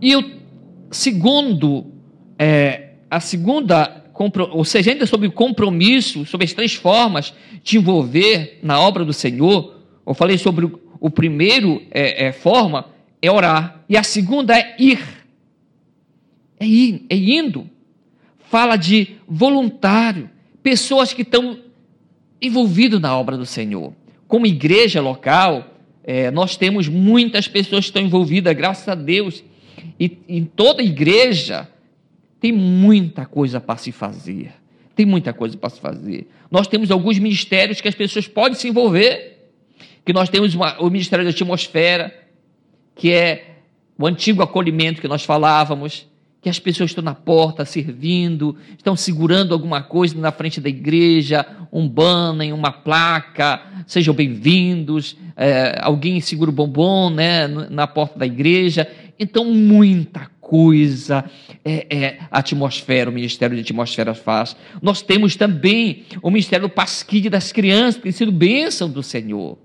E 0.00 0.14
o 0.14 0.24
segundo, 0.90 1.86
é, 2.38 2.90
a 3.10 3.18
segunda, 3.18 4.04
ou 4.52 4.64
seja, 4.64 4.92
ainda 4.92 5.06
sobre 5.06 5.26
o 5.26 5.32
compromisso, 5.32 6.24
sobre 6.24 6.44
as 6.44 6.52
três 6.52 6.74
formas 6.74 7.34
de 7.62 7.78
envolver 7.78 8.60
na 8.62 8.80
obra 8.80 9.04
do 9.04 9.12
Senhor, 9.12 9.76
eu 10.06 10.14
falei 10.14 10.38
sobre 10.38 10.70
o, 11.00 11.10
primeiro 11.10 11.82
é, 11.90 12.26
é, 12.26 12.32
forma 12.32 12.86
é 13.20 13.30
orar 13.30 13.84
e 13.88 13.96
a 13.96 14.02
segunda 14.02 14.56
é 14.56 14.76
ir, 14.78 15.00
é 16.60 16.66
ir, 16.66 17.06
é 17.10 17.16
indo. 17.16 17.68
Fala 18.50 18.76
de 18.76 19.16
voluntário, 19.26 20.30
pessoas 20.62 21.12
que 21.12 21.22
estão 21.22 21.58
envolvidas 22.40 23.00
na 23.00 23.16
obra 23.16 23.36
do 23.36 23.46
Senhor. 23.46 23.92
Como 24.26 24.46
igreja 24.46 25.00
local, 25.00 25.74
é, 26.02 26.30
nós 26.30 26.56
temos 26.56 26.88
muitas 26.88 27.46
pessoas 27.46 27.84
que 27.84 27.90
estão 27.90 28.02
envolvidas, 28.02 28.54
graças 28.54 28.88
a 28.88 28.94
Deus 28.94 29.44
e 29.98 30.18
em 30.28 30.44
toda 30.44 30.82
igreja 30.82 31.68
tem 32.40 32.52
muita 32.52 33.26
coisa 33.26 33.60
para 33.60 33.76
se 33.76 33.92
fazer. 33.92 34.52
Tem 34.94 35.04
muita 35.04 35.32
coisa 35.32 35.56
para 35.56 35.70
se 35.70 35.80
fazer. 35.80 36.28
Nós 36.50 36.66
temos 36.66 36.90
alguns 36.90 37.18
ministérios 37.18 37.80
que 37.80 37.88
as 37.88 37.94
pessoas 37.94 38.26
podem 38.26 38.54
se 38.54 38.68
envolver. 38.68 39.50
Que 40.04 40.12
nós 40.12 40.28
temos 40.28 40.54
uma, 40.54 40.80
o 40.80 40.88
Ministério 40.88 41.24
da 41.24 41.30
Atmosfera, 41.30 42.16
que 42.94 43.12
é 43.12 43.56
o 43.98 44.06
antigo 44.06 44.42
acolhimento 44.42 45.00
que 45.00 45.08
nós 45.08 45.22
falávamos, 45.22 46.07
que 46.48 46.50
as 46.50 46.58
pessoas 46.58 46.90
estão 46.90 47.04
na 47.04 47.14
porta 47.14 47.64
servindo, 47.66 48.56
estão 48.76 48.96
segurando 48.96 49.52
alguma 49.52 49.82
coisa 49.82 50.18
na 50.18 50.32
frente 50.32 50.62
da 50.62 50.68
igreja, 50.70 51.46
um 51.70 51.86
banner, 51.86 52.54
uma 52.54 52.72
placa, 52.72 53.60
sejam 53.86 54.14
bem-vindos, 54.14 55.14
é, 55.36 55.78
alguém 55.82 56.20
segura 56.22 56.50
o 56.50 56.52
bombom 56.52 57.10
né, 57.10 57.46
na 57.46 57.86
porta 57.86 58.18
da 58.18 58.24
igreja. 58.24 58.88
Então, 59.18 59.44
muita 59.44 60.30
coisa 60.40 61.22
é, 61.62 61.86
é, 61.94 62.18
a 62.30 62.38
atmosfera, 62.38 63.10
o 63.10 63.12
Ministério 63.12 63.54
de 63.54 63.60
Atmosfera 63.60 64.14
faz. 64.14 64.56
Nós 64.80 65.02
temos 65.02 65.36
também 65.36 66.04
o 66.22 66.30
Ministério 66.30 66.66
do 66.66 66.72
Pasquide 66.72 67.28
das 67.28 67.52
Crianças, 67.52 67.96
que 67.96 68.04
tem 68.04 68.12
sido 68.12 68.32
bênção 68.32 68.88
do 68.88 69.02
Senhor. 69.02 69.58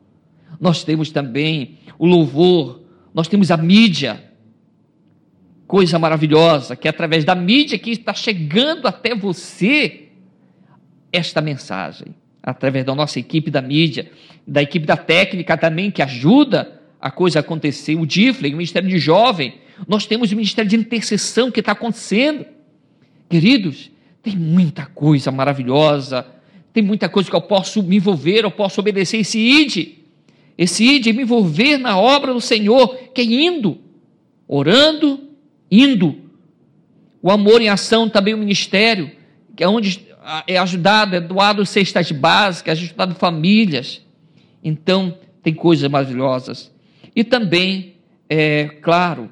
Nós 0.60 0.84
temos 0.84 1.12
também 1.12 1.78
o 1.98 2.06
louvor, 2.06 2.82
nós 3.14 3.30
temos 3.30 3.52
a 3.52 3.56
mídia, 3.58 4.33
coisa 5.68 5.98
maravilhosa, 5.98 6.76
que 6.76 6.88
é 6.88 6.90
através 6.90 7.24
da 7.24 7.36
mídia 7.36 7.80
que 7.80 7.92
está 7.92 8.14
chegando 8.14 8.88
até 8.88 9.16
você 9.16 10.10
esta 11.12 11.42
mensagem, 11.42 12.16
através 12.42 12.86
da 12.86 12.96
nossa 12.96 13.20
equipe 13.20 13.50
da 13.52 13.62
mídia, 13.62 14.12
da 14.46 14.62
equipe 14.62 14.86
da 14.86 14.98
técnica 14.98 15.58
também, 15.58 15.92
que 15.92 16.02
ajuda 16.02 16.82
a 17.00 17.12
coisa 17.12 17.40
acontecer, 17.40 17.96
o 17.96 18.06
DIFLE, 18.06 18.50
o 18.50 18.58
Ministério 18.58 18.90
de 18.90 18.98
Jovem, 18.98 19.56
nós 19.88 20.06
temos 20.06 20.32
o 20.32 20.36
Ministério 20.36 20.70
de 20.70 20.76
Intercessão 20.76 21.52
que 21.52 21.60
está 21.60 21.74
acontecendo. 21.74 22.46
Queridos, 23.30 23.92
tem 24.22 24.36
muita 24.36 24.86
coisa 24.86 25.32
maravilhosa, 25.32 26.26
tem 26.72 26.82
muita 26.82 27.10
coisa 27.10 27.30
que 27.30 27.36
eu 27.36 27.42
posso 27.42 27.84
me 27.84 27.98
envolver, 27.98 28.44
eu 28.44 28.52
posso 28.52 28.80
obedecer 28.80 29.18
esse 29.18 29.38
ID, 29.38 30.00
esse 30.58 30.84
ID, 30.84 31.08
me 31.08 31.24
envolver 31.24 31.78
na 31.78 31.98
obra 31.98 32.34
do 32.34 32.42
Senhor, 32.42 32.96
que 33.14 33.22
é 33.22 33.26
indo, 33.26 33.80
orando, 34.48 35.20
indo. 35.82 36.16
O 37.22 37.32
amor 37.32 37.62
em 37.62 37.70
ação 37.70 38.08
também 38.08 38.34
o 38.34 38.38
ministério, 38.38 39.12
que 39.56 39.64
é 39.64 39.68
onde 39.68 40.08
é 40.48 40.58
ajudado, 40.58 41.16
é 41.16 41.20
doado 41.20 41.66
cestas 41.66 42.12
básicas, 42.12 42.78
é 42.78 42.82
ajudado 42.84 43.16
famílias. 43.16 44.02
Então, 44.64 45.18
tem 45.42 45.54
coisas 45.54 45.90
maravilhosas. 45.90 46.72
E 47.16 47.24
também, 47.24 47.96
é 48.30 48.66
claro, 48.82 49.30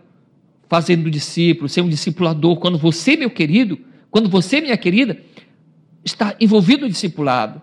fazendo 0.68 1.12
discípulo, 1.12 1.70
ser 1.70 1.82
um 1.82 1.90
discipulador. 1.90 2.58
Quando 2.58 2.78
você, 2.78 3.16
meu 3.16 3.30
querido, 3.30 3.80
quando 4.10 4.30
você, 4.30 4.62
minha 4.62 4.78
querida, 4.78 5.22
está 6.04 6.36
envolvido 6.40 6.84
no 6.84 6.90
discipulado, 6.90 7.62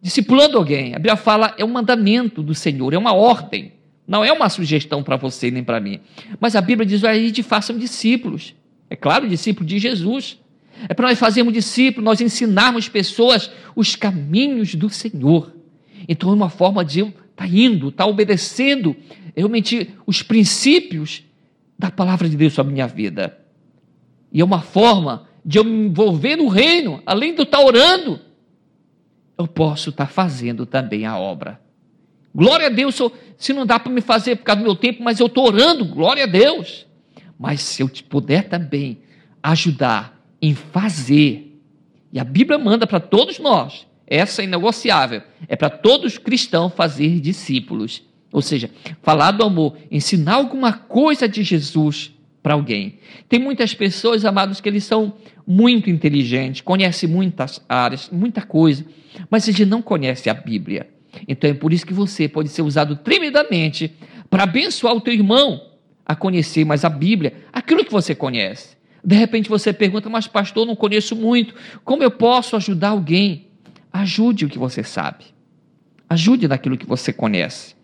discipulando 0.00 0.56
alguém, 0.56 0.94
a 0.94 0.98
Bíblia 0.98 1.16
fala, 1.16 1.54
é 1.58 1.64
um 1.64 1.68
mandamento 1.68 2.42
do 2.42 2.54
Senhor, 2.54 2.94
é 2.94 2.98
uma 2.98 3.14
ordem. 3.14 3.72
Não 4.06 4.24
é 4.24 4.32
uma 4.32 4.48
sugestão 4.48 5.02
para 5.02 5.16
você 5.16 5.50
nem 5.50 5.64
para 5.64 5.80
mim. 5.80 6.00
Mas 6.38 6.54
a 6.54 6.60
Bíblia 6.60 6.86
diz: 6.86 7.02
aí 7.04 7.30
de 7.30 7.42
façam 7.42 7.76
discípulos. 7.78 8.54
É 8.90 8.96
claro, 8.96 9.28
discípulo 9.28 9.66
de 9.66 9.78
Jesus. 9.78 10.38
É 10.88 10.94
para 10.94 11.08
nós 11.08 11.18
fazermos 11.18 11.52
discípulos, 11.52 12.04
nós 12.04 12.20
ensinarmos 12.20 12.88
pessoas 12.88 13.50
os 13.74 13.96
caminhos 13.96 14.74
do 14.74 14.90
Senhor. 14.90 15.54
Então 16.08 16.30
é 16.30 16.34
uma 16.34 16.50
forma 16.50 16.84
de 16.84 17.00
estar 17.00 17.14
tá 17.36 17.46
indo, 17.46 17.88
estar 17.88 18.04
tá 18.04 18.10
obedecendo 18.10 18.94
realmente 19.34 19.90
os 20.06 20.22
princípios 20.22 21.22
da 21.78 21.90
palavra 21.90 22.28
de 22.28 22.36
Deus 22.36 22.52
sobre 22.52 22.72
a 22.72 22.74
minha 22.74 22.86
vida. 22.86 23.38
E 24.32 24.40
é 24.40 24.44
uma 24.44 24.60
forma 24.60 25.28
de 25.44 25.58
eu 25.58 25.64
me 25.64 25.86
envolver 25.86 26.36
no 26.36 26.48
reino, 26.48 27.02
além 27.06 27.34
de 27.34 27.40
eu 27.40 27.44
estar 27.44 27.60
orando, 27.60 28.20
eu 29.36 29.46
posso 29.46 29.90
estar 29.90 30.06
fazendo 30.06 30.64
também 30.64 31.06
a 31.06 31.18
obra. 31.18 31.60
Glória 32.34 32.66
a 32.66 32.70
Deus, 32.70 33.00
se 33.38 33.52
não 33.52 33.64
dá 33.64 33.78
para 33.78 33.92
me 33.92 34.00
fazer 34.00 34.36
por 34.36 34.44
causa 34.44 34.60
do 34.60 34.64
meu 34.64 34.74
tempo, 34.74 35.02
mas 35.02 35.20
eu 35.20 35.26
estou 35.26 35.46
orando, 35.46 35.84
glória 35.84 36.24
a 36.24 36.26
Deus. 36.26 36.86
Mas 37.38 37.60
se 37.60 37.82
eu 37.82 37.90
puder 38.08 38.48
também 38.48 38.98
ajudar 39.42 40.20
em 40.42 40.54
fazer, 40.54 41.60
e 42.12 42.18
a 42.18 42.24
Bíblia 42.24 42.58
manda 42.58 42.86
para 42.86 42.98
todos 43.00 43.38
nós, 43.38 43.86
essa 44.06 44.42
é 44.42 44.44
inegociável, 44.44 45.22
é 45.48 45.56
para 45.56 45.70
todos 45.70 46.14
os 46.14 46.18
cristãos 46.18 46.72
fazer 46.74 47.20
discípulos. 47.20 48.02
Ou 48.32 48.42
seja, 48.42 48.68
falar 49.00 49.30
do 49.30 49.44
amor, 49.44 49.76
ensinar 49.90 50.34
alguma 50.34 50.72
coisa 50.72 51.28
de 51.28 51.42
Jesus 51.44 52.12
para 52.42 52.54
alguém. 52.54 52.98
Tem 53.28 53.38
muitas 53.38 53.74
pessoas, 53.74 54.24
amados, 54.24 54.60
que 54.60 54.68
eles 54.68 54.84
são 54.84 55.14
muito 55.46 55.88
inteligentes, 55.88 56.60
conhecem 56.60 57.08
muitas 57.08 57.64
áreas, 57.68 58.10
muita 58.10 58.42
coisa, 58.42 58.84
mas 59.30 59.46
eles 59.46 59.66
não 59.66 59.80
conhecem 59.80 60.30
a 60.30 60.34
Bíblia. 60.34 60.93
Então 61.26 61.48
é 61.48 61.54
por 61.54 61.72
isso 61.72 61.86
que 61.86 61.92
você 61.92 62.28
pode 62.28 62.48
ser 62.48 62.62
usado 62.62 62.96
tremendamente 62.96 63.94
para 64.28 64.44
abençoar 64.44 64.94
o 64.94 65.00
teu 65.00 65.14
irmão 65.14 65.60
a 66.04 66.14
conhecer 66.14 66.64
mais 66.64 66.84
a 66.84 66.90
Bíblia, 66.90 67.34
aquilo 67.52 67.84
que 67.84 67.92
você 67.92 68.14
conhece. 68.14 68.76
De 69.02 69.14
repente 69.14 69.48
você 69.48 69.72
pergunta, 69.72 70.08
mas 70.08 70.26
pastor, 70.26 70.66
não 70.66 70.76
conheço 70.76 71.14
muito, 71.14 71.54
como 71.84 72.02
eu 72.02 72.10
posso 72.10 72.56
ajudar 72.56 72.90
alguém? 72.90 73.48
Ajude 73.92 74.44
o 74.44 74.48
que 74.48 74.58
você 74.58 74.82
sabe, 74.82 75.24
ajude 76.08 76.48
naquilo 76.48 76.76
que 76.76 76.86
você 76.86 77.12
conhece. 77.12 77.74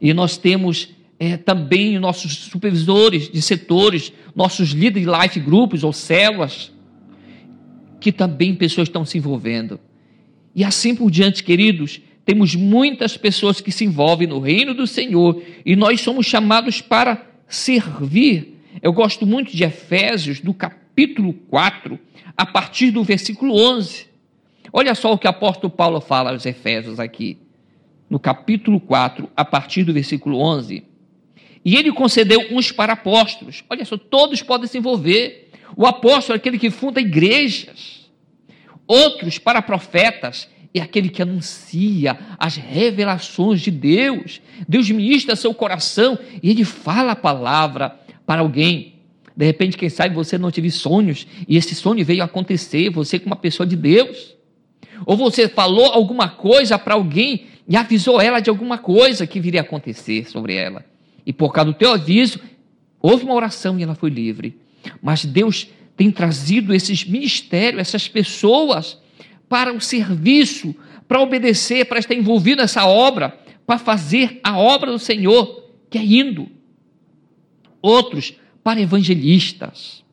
E 0.00 0.14
nós 0.14 0.36
temos 0.36 0.90
é, 1.18 1.36
também 1.36 1.98
nossos 1.98 2.32
supervisores 2.36 3.28
de 3.30 3.42
setores, 3.42 4.12
nossos 4.34 4.70
líderes 4.70 5.08
de 5.08 5.20
life 5.20 5.40
groups 5.40 5.82
ou 5.82 5.92
células, 5.92 6.70
que 8.00 8.12
também 8.12 8.54
pessoas 8.54 8.88
estão 8.88 9.04
se 9.04 9.18
envolvendo. 9.18 9.80
E 10.54 10.64
assim 10.64 10.94
por 10.94 11.10
diante, 11.10 11.44
queridos, 11.44 12.00
temos 12.24 12.54
muitas 12.54 13.16
pessoas 13.16 13.60
que 13.60 13.72
se 13.72 13.84
envolvem 13.84 14.28
no 14.28 14.38
reino 14.38 14.74
do 14.74 14.86
Senhor 14.86 15.42
e 15.64 15.74
nós 15.74 16.00
somos 16.00 16.26
chamados 16.26 16.80
para 16.82 17.26
servir. 17.48 18.60
Eu 18.82 18.92
gosto 18.92 19.26
muito 19.26 19.56
de 19.56 19.64
Efésios, 19.64 20.40
do 20.40 20.52
capítulo 20.52 21.32
4, 21.32 21.98
a 22.36 22.44
partir 22.44 22.90
do 22.90 23.02
versículo 23.02 23.54
11. 23.54 24.06
Olha 24.72 24.94
só 24.94 25.12
o 25.12 25.18
que 25.18 25.26
o 25.26 25.30
apóstolo 25.30 25.72
Paulo 25.72 26.00
fala 26.00 26.30
aos 26.30 26.44
Efésios 26.44 27.00
aqui, 27.00 27.38
no 28.10 28.18
capítulo 28.18 28.78
4, 28.78 29.28
a 29.34 29.44
partir 29.44 29.84
do 29.84 29.92
versículo 29.94 30.38
11. 30.38 30.84
E 31.64 31.76
ele 31.76 31.92
concedeu 31.92 32.46
uns 32.50 32.70
para 32.70 32.92
apóstolos. 32.92 33.64
Olha 33.68 33.84
só, 33.84 33.96
todos 33.96 34.42
podem 34.42 34.66
se 34.66 34.78
envolver. 34.78 35.50
O 35.76 35.86
apóstolo 35.86 36.34
é 36.34 36.38
aquele 36.38 36.58
que 36.58 36.70
funda 36.70 37.00
igrejas. 37.00 37.97
Outros 38.88 39.38
para 39.38 39.60
profetas 39.60 40.48
é 40.72 40.80
aquele 40.80 41.10
que 41.10 41.20
anuncia 41.20 42.18
as 42.38 42.56
revelações 42.56 43.60
de 43.60 43.70
Deus. 43.70 44.40
Deus 44.66 44.90
ministra 44.90 45.36
seu 45.36 45.52
coração 45.52 46.18
e 46.42 46.50
ele 46.50 46.64
fala 46.64 47.12
a 47.12 47.16
palavra 47.16 48.00
para 48.26 48.40
alguém. 48.40 48.94
De 49.36 49.44
repente, 49.44 49.76
quem 49.76 49.88
sabe 49.88 50.14
você 50.14 50.38
não 50.38 50.50
teve 50.50 50.70
sonhos 50.70 51.26
e 51.46 51.56
esse 51.56 51.74
sonho 51.74 52.04
veio 52.04 52.24
acontecer, 52.24 52.90
você 52.90 53.18
como 53.18 53.34
uma 53.34 53.40
pessoa 53.40 53.66
de 53.66 53.76
Deus. 53.76 54.34
Ou 55.06 55.16
você 55.16 55.48
falou 55.48 55.92
alguma 55.92 56.28
coisa 56.28 56.78
para 56.78 56.94
alguém 56.94 57.46
e 57.68 57.76
avisou 57.76 58.20
ela 58.20 58.40
de 58.40 58.48
alguma 58.48 58.78
coisa 58.78 59.26
que 59.26 59.38
viria 59.38 59.60
a 59.60 59.64
acontecer 59.64 60.28
sobre 60.28 60.54
ela. 60.54 60.84
E 61.24 61.32
por 61.32 61.52
causa 61.52 61.70
do 61.70 61.78
teu 61.78 61.92
aviso, 61.92 62.40
houve 63.00 63.24
uma 63.24 63.34
oração 63.34 63.78
e 63.78 63.82
ela 63.82 63.94
foi 63.94 64.10
livre. 64.10 64.58
Mas 65.02 65.24
Deus 65.24 65.68
tem 65.98 66.12
trazido 66.12 66.72
esses 66.72 67.04
ministérios, 67.04 67.80
essas 67.80 68.06
pessoas, 68.06 68.96
para 69.48 69.72
o 69.72 69.80
serviço, 69.80 70.72
para 71.08 71.20
obedecer, 71.20 71.86
para 71.86 71.98
estar 71.98 72.14
envolvido 72.14 72.62
nessa 72.62 72.86
obra, 72.86 73.36
para 73.66 73.80
fazer 73.80 74.38
a 74.44 74.56
obra 74.56 74.92
do 74.92 74.98
Senhor, 75.00 75.64
que 75.90 75.98
é 75.98 76.04
indo. 76.04 76.48
Outros 77.82 78.34
para 78.62 78.80
evangelistas. 78.80 80.04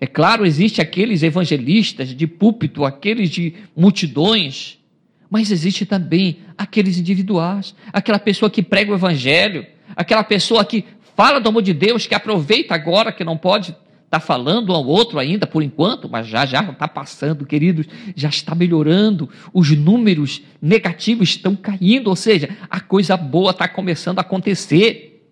É 0.00 0.08
claro, 0.08 0.44
existe 0.44 0.80
aqueles 0.80 1.22
evangelistas 1.22 2.08
de 2.08 2.26
púlpito, 2.26 2.84
aqueles 2.84 3.30
de 3.30 3.54
multidões, 3.76 4.80
mas 5.30 5.52
existe 5.52 5.86
também 5.86 6.38
aqueles 6.58 6.98
individuais, 6.98 7.76
aquela 7.92 8.18
pessoa 8.18 8.50
que 8.50 8.60
prega 8.60 8.90
o 8.90 8.96
evangelho, 8.96 9.64
aquela 9.94 10.24
pessoa 10.24 10.64
que 10.64 10.84
fala 11.14 11.38
do 11.38 11.48
amor 11.48 11.62
de 11.62 11.72
Deus, 11.72 12.08
que 12.08 12.14
aproveita 12.14 12.74
agora 12.74 13.12
que 13.12 13.22
não 13.22 13.36
pode 13.36 13.72
estar 14.16 14.20
tá 14.20 14.26
falando 14.26 14.72
ao 14.72 14.86
outro 14.86 15.18
ainda 15.18 15.46
por 15.46 15.62
enquanto, 15.62 16.08
mas 16.08 16.26
já 16.26 16.46
já 16.46 16.62
está 16.62 16.86
passando, 16.86 17.44
queridos, 17.44 17.86
já 18.14 18.28
está 18.28 18.54
melhorando, 18.54 19.28
os 19.52 19.70
números 19.70 20.42
negativos 20.60 21.30
estão 21.30 21.56
caindo, 21.56 22.08
ou 22.08 22.16
seja, 22.16 22.56
a 22.70 22.80
coisa 22.80 23.16
boa 23.16 23.50
está 23.50 23.66
começando 23.68 24.18
a 24.18 24.22
acontecer. 24.22 25.22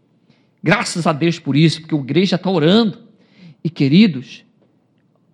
Graças 0.62 1.06
a 1.06 1.12
Deus 1.12 1.38
por 1.38 1.56
isso, 1.56 1.80
porque 1.80 1.94
a 1.94 1.98
igreja 1.98 2.36
está 2.36 2.50
orando. 2.50 2.98
E 3.64 3.70
queridos, 3.70 4.44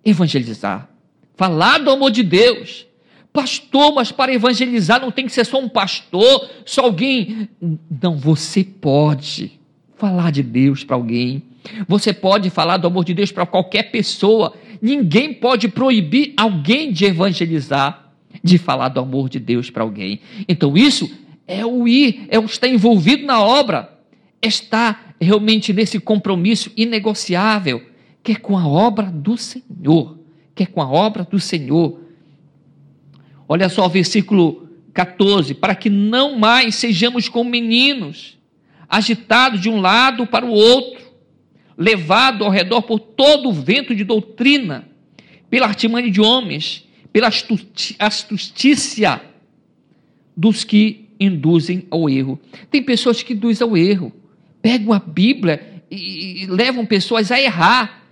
evangelizar, 0.05 0.89
falar 1.35 1.79
do 1.79 1.89
amor 1.89 2.11
de 2.11 2.21
Deus, 2.21 2.87
Pastor, 3.31 3.93
mas 3.93 4.11
para 4.11 4.33
evangelizar 4.33 4.99
não 4.99 5.11
tem 5.11 5.25
que 5.25 5.31
ser 5.31 5.45
só 5.45 5.59
um 5.59 5.69
pastor, 5.69 6.49
só 6.65 6.81
alguém. 6.81 7.47
Não, 8.01 8.17
você 8.17 8.63
pode 8.63 9.59
falar 9.97 10.31
de 10.31 10.41
Deus 10.41 10.83
para 10.83 10.95
alguém. 10.95 11.43
Você 11.87 12.13
pode 12.13 12.49
falar 12.49 12.77
do 12.77 12.87
amor 12.87 13.05
de 13.05 13.13
Deus 13.13 13.31
para 13.31 13.45
qualquer 13.45 13.91
pessoa. 13.91 14.53
Ninguém 14.81 15.33
pode 15.33 15.67
proibir 15.67 16.33
alguém 16.37 16.91
de 16.91 17.05
evangelizar, 17.05 18.11
de 18.43 18.57
falar 18.57 18.89
do 18.89 18.99
amor 18.99 19.29
de 19.29 19.39
Deus 19.39 19.69
para 19.69 19.83
alguém. 19.83 20.21
Então, 20.47 20.75
isso 20.77 21.09
é 21.47 21.65
o 21.65 21.87
ir, 21.87 22.27
é 22.29 22.39
o 22.39 22.45
estar 22.45 22.67
envolvido 22.67 23.25
na 23.25 23.41
obra, 23.41 23.97
estar 24.41 25.15
realmente 25.19 25.73
nesse 25.73 25.99
compromisso 25.99 26.71
inegociável, 26.77 27.83
que 28.23 28.33
é 28.33 28.35
com 28.35 28.57
a 28.57 28.67
obra 28.67 29.07
do 29.07 29.37
Senhor, 29.37 30.17
que 30.53 30.63
é 30.63 30.65
com 30.65 30.81
a 30.81 30.89
obra 30.89 31.23
do 31.23 31.39
Senhor. 31.39 31.99
Olha 33.47 33.67
só 33.67 33.85
o 33.85 33.89
versículo 33.89 34.69
14: 34.93 35.53
para 35.55 35.75
que 35.75 35.89
não 35.89 36.37
mais 36.37 36.75
sejamos 36.75 37.27
como 37.27 37.49
meninos, 37.49 38.37
agitados 38.87 39.59
de 39.59 39.69
um 39.69 39.81
lado 39.81 40.27
para 40.27 40.45
o 40.45 40.51
outro, 40.51 40.98
levado 41.79 42.43
ao 42.43 42.51
redor 42.51 42.81
por 42.81 42.99
todo 42.99 43.47
o 43.47 43.53
vento 43.53 43.95
de 43.95 44.03
doutrina, 44.03 44.85
pela 45.49 45.65
artimanha 45.65 46.11
de 46.11 46.19
homens, 46.19 46.85
pela 47.13 47.29
astutícia 47.97 49.21
dos 50.35 50.65
que 50.65 51.07
induzem 51.17 51.87
ao 51.89 52.09
erro. 52.09 52.37
Tem 52.69 52.83
pessoas 52.83 53.23
que 53.23 53.33
induzem 53.33 53.65
ao 53.65 53.77
erro, 53.77 54.11
pegam 54.61 54.91
a 54.91 54.99
Bíblia 54.99 55.81
e, 55.89 56.45
levam 56.49 56.85
pessoas 56.85 57.31
a 57.31 57.39
errar 57.39 58.03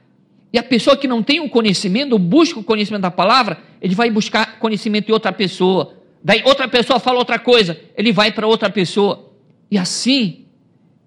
e 0.51 0.57
a 0.57 0.63
pessoa 0.63 0.95
que 0.95 1.07
não 1.07 1.21
tem 1.21 1.41
o 1.41 1.49
conhecimento, 1.49 2.17
busca 2.17 2.57
o 2.59 2.63
conhecimento 2.63 3.01
da 3.01 3.11
palavra, 3.11 3.59
ele 3.81 3.93
vai 3.93 4.09
buscar 4.09 4.59
conhecimento 4.59 5.07
de 5.07 5.11
outra 5.11 5.33
pessoa. 5.33 5.93
Daí 6.23 6.41
outra 6.45 6.69
pessoa 6.69 6.99
fala 6.99 7.19
outra 7.19 7.37
coisa, 7.37 7.77
ele 7.97 8.13
vai 8.13 8.31
para 8.31 8.47
outra 8.47 8.69
pessoa. 8.69 9.29
E 9.69 9.77
assim, 9.77 10.45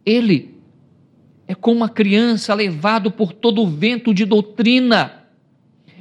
ele 0.05 0.60
é 1.51 1.55
como 1.57 1.79
uma 1.79 1.89
criança 1.89 2.55
levado 2.55 3.11
por 3.11 3.33
todo 3.33 3.61
o 3.61 3.67
vento 3.67 4.15
de 4.15 4.25
doutrina. 4.25 5.25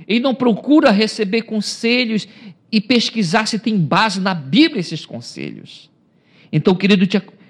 Ele 0.07 0.19
não 0.19 0.35
procura 0.35 0.91
receber 0.91 1.41
conselhos 1.41 2.27
e 2.71 2.79
pesquisar 2.79 3.47
se 3.47 3.57
tem 3.57 3.75
base 3.75 4.21
na 4.21 4.35
Bíblia 4.35 4.79
esses 4.79 5.07
conselhos. 5.07 5.89
Então, 6.51 6.75
querido, 6.75 7.03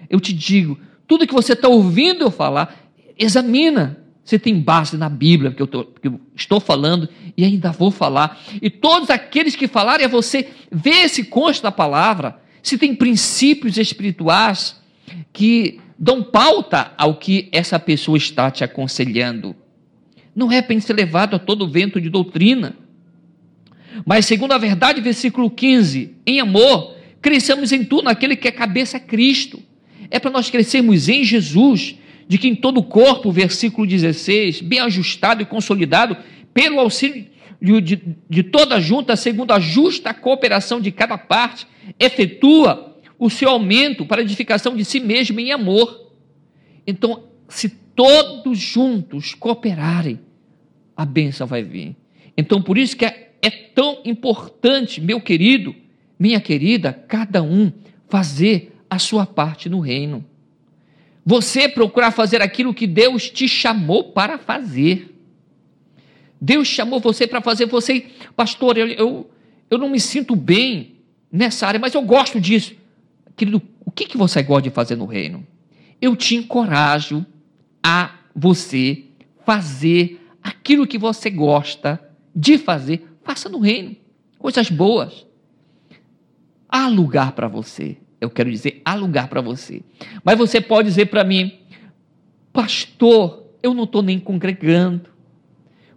eu 0.10 0.18
te 0.18 0.32
digo, 0.32 0.80
tudo 1.06 1.28
que 1.28 1.34
você 1.34 1.52
está 1.52 1.68
ouvindo 1.68 2.22
eu 2.22 2.32
falar, 2.32 2.74
examina 3.18 3.98
você 4.24 4.40
tem 4.40 4.62
base 4.62 4.96
na 4.96 5.10
Bíblia, 5.10 5.52
que 5.52 5.62
eu, 5.62 5.68
tô, 5.68 5.84
que 5.84 6.08
eu 6.08 6.22
estou 6.34 6.62
falando 6.62 7.10
e 7.36 7.44
ainda 7.44 7.72
vou 7.72 7.92
falar. 7.92 8.40
E 8.62 8.70
todos 8.70 9.10
aqueles 9.10 9.58
que 9.58 9.68
falarem 9.68 10.06
a 10.06 10.10
você, 10.10 10.48
vê 10.72 11.10
se 11.10 11.26
consta 11.26 11.64
da 11.64 11.72
palavra, 11.72 12.40
se 12.64 12.78
tem 12.78 12.96
princípios 12.96 13.76
espirituais 13.78 14.80
que 15.34 15.82
dão 16.00 16.24
pauta 16.24 16.94
ao 16.98 17.16
que 17.16 17.50
essa 17.52 17.78
pessoa 17.78 18.18
está 18.18 18.50
te 18.50 18.64
aconselhando. 18.64 19.54
Não 20.34 20.50
é 20.52 20.62
para 20.62 20.80
ser 20.80 20.94
levado 20.94 21.36
a 21.36 21.40
todo 21.40 21.68
vento 21.68 22.00
de 22.00 22.10
doutrina. 22.10 22.76
Mas, 24.06 24.26
segundo 24.26 24.54
a 24.54 24.58
verdade, 24.58 25.02
versículo 25.02 25.50
15, 25.50 26.16
em 26.26 26.40
amor, 26.40 26.96
cresçamos 27.22 27.74
em 27.74 27.84
tudo 27.84 28.04
naquele 28.04 28.38
que 28.38 28.48
é 28.48 28.52
cabeça 28.52 29.00
Cristo. 29.00 29.62
É 30.10 30.20
para 30.20 30.32
nós 30.32 30.50
crescermos 30.50 31.10
em 31.10 31.24
Jesus 31.24 31.96
de 32.28 32.38
que 32.38 32.48
em 32.48 32.56
todo 32.56 32.78
o 32.78 32.84
corpo, 32.84 33.32
versículo 33.32 33.86
16, 33.86 34.62
bem 34.62 34.80
ajustado 34.80 35.42
e 35.42 35.46
consolidado, 35.46 36.16
pelo 36.54 36.80
auxílio 36.80 37.26
de, 37.60 38.00
de 38.30 38.44
toda 38.44 38.80
junta, 38.80 39.16
segundo 39.16 39.52
a 39.52 39.60
justa 39.60 40.14
cooperação 40.14 40.80
de 40.80 40.92
cada 40.92 41.18
parte, 41.18 41.68
efetua 42.00 42.89
o 43.20 43.30
seu 43.30 43.50
aumento 43.50 44.06
para 44.06 44.22
edificação 44.22 44.76
de 44.76 44.86
si 44.86 45.02
mesmo 45.02 45.40
em 45.42 45.52
amor. 45.52 46.14
Então, 46.88 47.26
se 47.50 47.68
todos 47.70 48.58
juntos 48.58 49.36
cooperarem, 49.36 50.22
a 50.96 51.06
bênção 51.06 51.46
vai 51.46 51.62
vir. 51.62 51.98
Então, 52.38 52.62
por 52.62 52.78
isso 52.78 52.96
que 52.96 53.06
é, 53.06 53.34
é 53.42 53.50
tão 53.50 54.00
importante, 54.06 55.02
meu 55.02 55.20
querido, 55.20 55.76
minha 56.18 56.40
querida, 56.40 56.94
cada 56.94 57.44
um 57.44 57.72
fazer 58.08 58.74
a 58.90 58.98
sua 58.98 59.26
parte 59.26 59.68
no 59.68 59.82
reino. 59.82 60.26
Você 61.26 61.68
procurar 61.68 62.12
fazer 62.12 62.42
aquilo 62.42 62.74
que 62.74 62.88
Deus 62.88 63.30
te 63.30 63.48
chamou 63.48 64.06
para 64.06 64.38
fazer. 64.38 65.14
Deus 66.40 66.68
chamou 66.68 67.02
você 67.02 67.28
para 67.28 67.42
fazer, 67.42 67.66
você, 67.66 68.06
pastor, 68.36 68.78
eu, 68.78 68.88
eu, 68.88 69.30
eu 69.70 69.78
não 69.78 69.90
me 69.90 70.00
sinto 70.00 70.36
bem 70.36 70.96
nessa 71.30 71.68
área, 71.68 71.80
mas 71.80 71.94
eu 71.94 72.02
gosto 72.02 72.40
disso. 72.40 72.79
Querido, 73.40 73.62
o 73.86 73.90
que, 73.90 74.06
que 74.06 74.18
você 74.18 74.44
gosta 74.44 74.64
de 74.64 74.70
fazer 74.70 74.98
no 74.98 75.06
reino? 75.06 75.48
Eu 76.02 76.14
te 76.14 76.36
encorajo 76.36 77.26
a 77.82 78.14
você 78.36 79.06
fazer 79.46 80.20
aquilo 80.44 80.86
que 80.86 80.98
você 80.98 81.30
gosta 81.30 82.06
de 82.36 82.58
fazer, 82.58 83.08
faça 83.24 83.48
no 83.48 83.60
reino. 83.60 83.96
Coisas 84.38 84.70
boas. 84.70 85.26
Há 86.68 86.90
lugar 86.90 87.32
para 87.32 87.48
você. 87.48 87.96
Eu 88.20 88.30
quero 88.30 88.52
dizer, 88.52 88.82
há 88.84 88.94
lugar 88.94 89.30
para 89.30 89.40
você. 89.40 89.84
Mas 90.22 90.38
você 90.38 90.60
pode 90.60 90.90
dizer 90.90 91.06
para 91.06 91.24
mim, 91.24 91.60
pastor, 92.52 93.46
eu 93.64 93.74
não 93.74 93.86
estou 93.86 94.02
nem 94.02 94.20
congregando, 94.20 95.10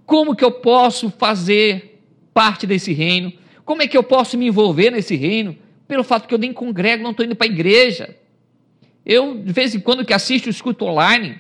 Como 0.07 0.37
que 0.37 0.45
eu 0.45 0.53
posso 0.53 1.11
fazer 1.11 2.05
parte 2.33 2.69
desse 2.69 2.93
reino? 2.93 3.33
Como 3.65 3.83
é 3.83 3.89
que 3.89 3.97
eu 3.97 4.05
posso 4.05 4.39
me 4.39 4.47
envolver 4.47 4.93
nesse 4.93 5.17
reino? 5.17 5.57
Pelo 5.93 6.05
fato 6.05 6.27
que 6.27 6.33
eu 6.33 6.39
nem 6.39 6.55
congrego, 6.55 7.03
não 7.03 7.11
estou 7.11 7.27
indo 7.27 7.37
para 7.37 7.47
a 7.47 7.51
igreja. 7.53 8.17
Eu, 9.05 9.37
de 9.37 9.53
vez 9.53 9.75
em 9.75 9.81
quando, 9.81 10.07
que 10.07 10.15
assisto 10.15 10.49
escuto 10.49 10.87
online. 10.87 11.39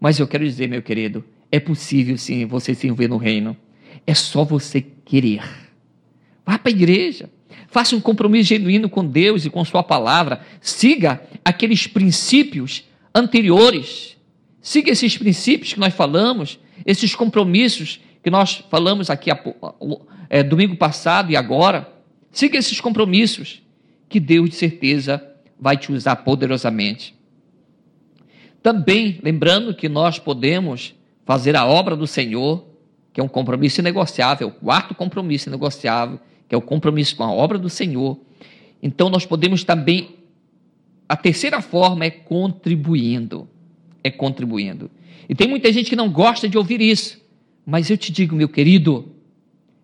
Mas 0.00 0.18
eu 0.18 0.26
quero 0.26 0.44
dizer, 0.44 0.66
meu 0.66 0.82
querido, 0.82 1.24
é 1.48 1.60
possível 1.60 2.18
sim 2.18 2.44
você 2.44 2.74
se 2.74 2.88
envolver 2.88 3.06
no 3.06 3.18
reino. 3.18 3.56
É 4.04 4.14
só 4.14 4.44
você 4.44 4.84
querer. 5.04 5.44
Vá 6.44 6.58
para 6.58 6.72
a 6.72 6.74
igreja. 6.74 7.30
Faça 7.68 7.94
um 7.94 8.00
compromisso 8.00 8.48
genuíno 8.48 8.88
com 8.88 9.06
Deus 9.06 9.44
e 9.44 9.50
com 9.50 9.64
Sua 9.64 9.84
palavra. 9.84 10.40
Siga 10.60 11.22
aqueles 11.44 11.86
princípios 11.86 12.82
anteriores. 13.14 14.16
Siga 14.60 14.90
esses 14.90 15.16
princípios 15.16 15.72
que 15.72 15.78
nós 15.78 15.94
falamos, 15.94 16.58
esses 16.84 17.14
compromissos 17.14 18.00
que 18.24 18.28
nós 18.28 18.64
falamos 18.68 19.08
aqui 19.08 19.30
é, 20.28 20.42
domingo 20.42 20.74
passado 20.74 21.30
e 21.30 21.36
agora. 21.36 22.01
Siga 22.32 22.58
esses 22.58 22.80
compromissos 22.80 23.62
que 24.08 24.18
Deus, 24.18 24.50
de 24.50 24.56
certeza, 24.56 25.22
vai 25.60 25.76
te 25.76 25.92
usar 25.92 26.16
poderosamente. 26.16 27.14
Também 28.62 29.20
lembrando 29.22 29.74
que 29.74 29.88
nós 29.88 30.18
podemos 30.18 30.94
fazer 31.24 31.54
a 31.54 31.66
obra 31.66 31.94
do 31.94 32.06
Senhor, 32.06 32.64
que 33.12 33.20
é 33.20 33.24
um 33.24 33.28
compromisso 33.28 33.80
inegociável, 33.80 34.48
o 34.48 34.52
quarto 34.52 34.94
compromisso 34.94 35.48
inegociável, 35.48 36.18
que 36.48 36.54
é 36.54 36.58
o 36.58 36.62
compromisso 36.62 37.14
com 37.16 37.22
a 37.22 37.30
obra 37.30 37.58
do 37.58 37.68
Senhor. 37.68 38.18
Então 38.82 39.10
nós 39.10 39.26
podemos 39.26 39.62
também 39.62 40.16
a 41.08 41.16
terceira 41.16 41.60
forma 41.60 42.06
é 42.06 42.10
contribuindo. 42.10 43.46
É 44.02 44.10
contribuindo. 44.10 44.90
E 45.28 45.34
tem 45.34 45.46
muita 45.46 45.70
gente 45.72 45.90
que 45.90 45.96
não 45.96 46.10
gosta 46.10 46.48
de 46.48 46.56
ouvir 46.56 46.80
isso. 46.80 47.20
Mas 47.66 47.90
eu 47.90 47.96
te 47.96 48.10
digo, 48.10 48.34
meu 48.34 48.48
querido, 48.48 49.12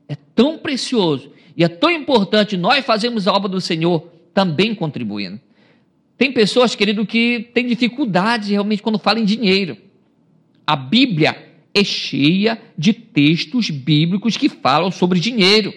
é 0.08 0.16
tão 0.34 0.58
precioso 0.58 1.30
e 1.58 1.64
é 1.64 1.68
tão 1.68 1.90
importante 1.90 2.56
nós 2.56 2.86
fazermos 2.86 3.26
a 3.26 3.32
obra 3.32 3.48
do 3.48 3.60
Senhor 3.60 4.08
também 4.32 4.76
contribuindo. 4.76 5.40
Tem 6.16 6.32
pessoas, 6.32 6.76
querido, 6.76 7.04
que 7.04 7.50
têm 7.52 7.66
dificuldade 7.66 8.52
realmente 8.52 8.80
quando 8.80 8.96
falam 8.96 9.22
em 9.22 9.26
dinheiro. 9.26 9.76
A 10.64 10.76
Bíblia 10.76 11.48
é 11.74 11.82
cheia 11.82 12.62
de 12.78 12.92
textos 12.92 13.70
bíblicos 13.70 14.36
que 14.36 14.48
falam 14.48 14.92
sobre 14.92 15.18
dinheiro. 15.18 15.74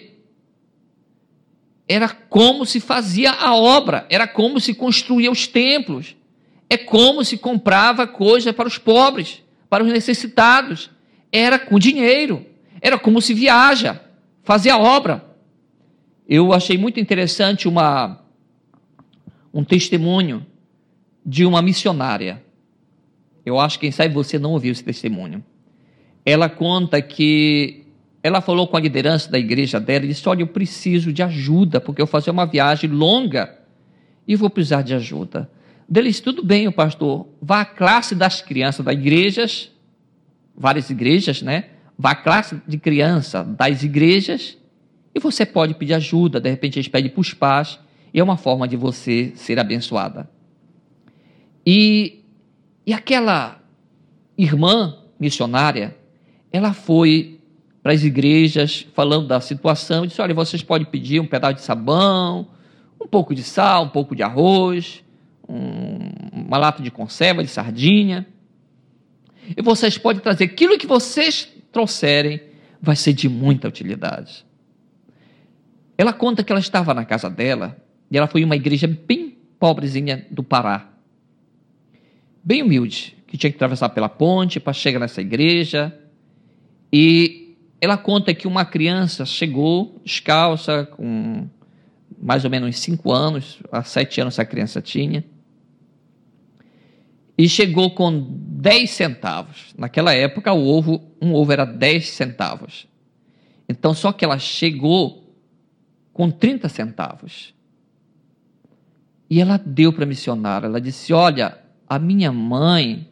Era 1.88 2.08
como 2.08 2.64
se 2.64 2.78
fazia 2.78 3.32
a 3.32 3.56
obra, 3.56 4.06
era 4.08 4.28
como 4.28 4.60
se 4.60 4.74
construía 4.74 5.32
os 5.32 5.48
templos, 5.48 6.14
é 6.70 6.76
como 6.76 7.24
se 7.24 7.36
comprava 7.36 8.06
coisa 8.06 8.52
para 8.52 8.68
os 8.68 8.78
pobres, 8.78 9.42
para 9.68 9.82
os 9.82 9.92
necessitados. 9.92 10.90
Era 11.32 11.58
com 11.58 11.76
dinheiro, 11.76 12.46
era 12.80 12.96
como 12.96 13.20
se 13.20 13.34
viaja, 13.34 14.00
fazia 14.44 14.74
a 14.74 14.78
obra. 14.78 15.31
Eu 16.34 16.50
achei 16.54 16.78
muito 16.78 16.98
interessante 16.98 17.68
uma 17.68 18.18
um 19.52 19.62
testemunho 19.62 20.46
de 21.26 21.44
uma 21.44 21.60
missionária. 21.60 22.42
Eu 23.44 23.60
acho 23.60 23.78
que 23.78 23.84
quem 23.84 23.92
sabe 23.92 24.14
você 24.14 24.38
não 24.38 24.52
ouviu 24.52 24.72
esse 24.72 24.82
testemunho. 24.82 25.44
Ela 26.24 26.48
conta 26.48 27.02
que 27.02 27.84
ela 28.22 28.40
falou 28.40 28.66
com 28.66 28.78
a 28.78 28.80
liderança 28.80 29.30
da 29.30 29.38
igreja 29.38 29.78
dela 29.78 30.06
e 30.06 30.08
disse: 30.08 30.26
Olha, 30.26 30.40
eu 30.40 30.46
preciso 30.46 31.12
de 31.12 31.22
ajuda, 31.22 31.82
porque 31.82 32.00
eu 32.00 32.06
vou 32.06 32.12
fazer 32.12 32.30
uma 32.30 32.46
viagem 32.46 32.88
longa 32.88 33.54
e 34.26 34.34
vou 34.34 34.48
precisar 34.48 34.80
de 34.80 34.94
ajuda. 34.94 35.50
Deles, 35.86 36.18
tudo 36.18 36.42
bem, 36.42 36.66
o 36.66 36.72
pastor, 36.72 37.28
vá 37.42 37.60
à 37.60 37.66
classe 37.66 38.14
das 38.14 38.40
crianças 38.40 38.82
das 38.82 38.94
igrejas, 38.94 39.70
várias 40.56 40.88
igrejas, 40.88 41.42
né? 41.42 41.66
Vá 41.98 42.12
à 42.12 42.14
classe 42.14 42.58
de 42.66 42.78
criança 42.78 43.44
das 43.44 43.82
igrejas 43.82 44.56
e 45.14 45.20
você 45.20 45.44
pode 45.44 45.74
pedir 45.74 45.94
ajuda, 45.94 46.40
de 46.40 46.48
repente 46.48 46.78
eles 46.78 46.88
pedem 46.88 47.10
para 47.10 47.20
os 47.20 47.34
pais 47.34 47.78
e 48.12 48.20
é 48.20 48.24
uma 48.24 48.36
forma 48.36 48.66
de 48.66 48.76
você 48.76 49.32
ser 49.34 49.58
abençoada. 49.58 50.28
E, 51.66 52.24
e 52.86 52.92
aquela 52.92 53.60
irmã 54.36 54.98
missionária, 55.18 55.96
ela 56.50 56.72
foi 56.72 57.38
para 57.82 57.92
as 57.92 58.04
igrejas 58.04 58.86
falando 58.94 59.26
da 59.26 59.40
situação 59.40 60.04
e 60.04 60.08
disse: 60.08 60.20
olha, 60.20 60.34
vocês 60.34 60.62
podem 60.62 60.86
pedir 60.86 61.20
um 61.20 61.26
pedaço 61.26 61.54
de 61.54 61.62
sabão, 61.62 62.48
um 63.00 63.06
pouco 63.06 63.34
de 63.34 63.42
sal, 63.42 63.84
um 63.84 63.88
pouco 63.88 64.14
de 64.14 64.22
arroz, 64.22 65.02
um, 65.48 66.46
uma 66.46 66.58
lata 66.58 66.82
de 66.82 66.90
conserva 66.90 67.42
de 67.42 67.50
sardinha. 67.50 68.26
E 69.56 69.60
vocês 69.60 69.98
podem 69.98 70.22
trazer 70.22 70.44
aquilo 70.44 70.78
que 70.78 70.86
vocês 70.86 71.48
trouxerem, 71.72 72.40
vai 72.80 72.94
ser 72.94 73.12
de 73.12 73.28
muita 73.28 73.68
utilidade. 73.68 74.44
Ela 75.96 76.12
conta 76.12 76.42
que 76.42 76.52
ela 76.52 76.60
estava 76.60 76.94
na 76.94 77.04
casa 77.04 77.28
dela 77.28 77.76
e 78.10 78.16
ela 78.16 78.26
foi 78.26 78.44
uma 78.44 78.56
igreja 78.56 78.86
bem 78.86 79.36
pobrezinha 79.58 80.26
do 80.30 80.42
Pará. 80.42 80.90
Bem 82.44 82.62
humilde, 82.62 83.16
que 83.26 83.38
tinha 83.38 83.50
que 83.50 83.56
atravessar 83.56 83.88
pela 83.90 84.08
ponte 84.08 84.58
para 84.58 84.72
chegar 84.72 84.98
nessa 84.98 85.20
igreja. 85.20 85.96
E 86.92 87.56
ela 87.80 87.96
conta 87.96 88.34
que 88.34 88.46
uma 88.46 88.64
criança 88.64 89.24
chegou 89.24 90.00
descalça, 90.04 90.84
com 90.84 91.48
mais 92.20 92.44
ou 92.44 92.50
menos 92.50 92.78
cinco 92.78 93.12
anos, 93.12 93.58
há 93.70 93.82
sete 93.82 94.20
anos 94.20 94.34
essa 94.34 94.44
criança 94.44 94.80
tinha, 94.80 95.24
e 97.36 97.48
chegou 97.48 97.90
com 97.90 98.24
dez 98.38 98.90
centavos. 98.90 99.74
Naquela 99.76 100.14
época, 100.14 100.52
o 100.52 100.64
ovo, 100.64 101.02
um 101.20 101.34
ovo 101.34 101.52
era 101.52 101.64
dez 101.64 102.10
centavos. 102.10 102.86
Então, 103.68 103.94
só 103.94 104.12
que 104.12 104.24
ela 104.24 104.38
chegou 104.38 105.21
com 106.12 106.30
30 106.30 106.68
centavos. 106.68 107.54
E 109.28 109.40
ela 109.40 109.56
deu 109.64 109.92
para 109.92 110.04
a 110.04 110.06
missionária. 110.06 110.66
Ela 110.66 110.80
disse: 110.80 111.12
Olha, 111.12 111.58
a 111.88 111.98
minha 111.98 112.30
mãe 112.30 113.08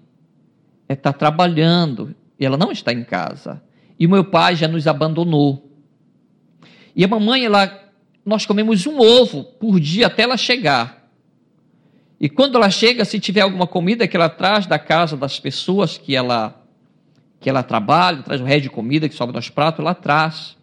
está 0.88 1.12
trabalhando 1.12 2.14
e 2.38 2.44
ela 2.44 2.56
não 2.56 2.70
está 2.70 2.92
em 2.92 3.04
casa. 3.04 3.62
E 3.98 4.06
o 4.06 4.10
meu 4.10 4.24
pai 4.24 4.56
já 4.56 4.66
nos 4.66 4.86
abandonou. 4.86 5.70
E 6.94 7.04
a 7.04 7.08
mamãe, 7.08 7.44
ela, 7.44 7.90
nós 8.24 8.44
comemos 8.46 8.86
um 8.86 8.98
ovo 8.98 9.44
por 9.44 9.78
dia 9.78 10.06
até 10.06 10.22
ela 10.22 10.36
chegar. 10.36 11.08
E 12.18 12.28
quando 12.28 12.56
ela 12.56 12.68
chega, 12.68 13.04
se 13.04 13.18
tiver 13.18 13.40
alguma 13.40 13.66
comida 13.66 14.06
que 14.06 14.16
ela 14.16 14.28
traz 14.28 14.66
da 14.66 14.78
casa 14.78 15.16
das 15.16 15.40
pessoas 15.40 15.96
que 15.96 16.14
ela 16.14 16.56
que 17.40 17.48
ela 17.48 17.62
trabalha, 17.62 18.22
traz 18.22 18.38
um 18.38 18.44
resto 18.44 18.64
de 18.64 18.70
comida 18.70 19.08
que 19.08 19.14
sobe 19.14 19.32
nos 19.32 19.48
pratos, 19.48 19.80
ela 19.80 19.94
traz. 19.94 20.58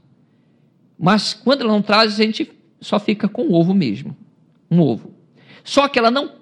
Mas 0.97 1.33
quando 1.33 1.62
ela 1.62 1.71
não 1.71 1.81
traz, 1.81 2.19
a 2.19 2.23
gente 2.23 2.51
só 2.81 2.99
fica 2.99 3.27
com 3.27 3.43
o 3.43 3.53
ovo 3.53 3.73
mesmo. 3.73 4.15
Um 4.69 4.81
ovo. 4.81 5.12
Só 5.63 5.88
que 5.88 5.99
ela 5.99 6.10
não 6.10 6.36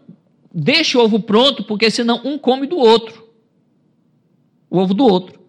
deixa 0.53 0.97
o 0.97 1.01
ovo 1.03 1.19
pronto, 1.19 1.63
porque 1.63 1.89
senão 1.91 2.21
um 2.23 2.37
come 2.37 2.67
do 2.67 2.77
outro. 2.77 3.27
O 4.69 4.77
ovo 4.77 4.93
do 4.93 5.05
outro. 5.05 5.39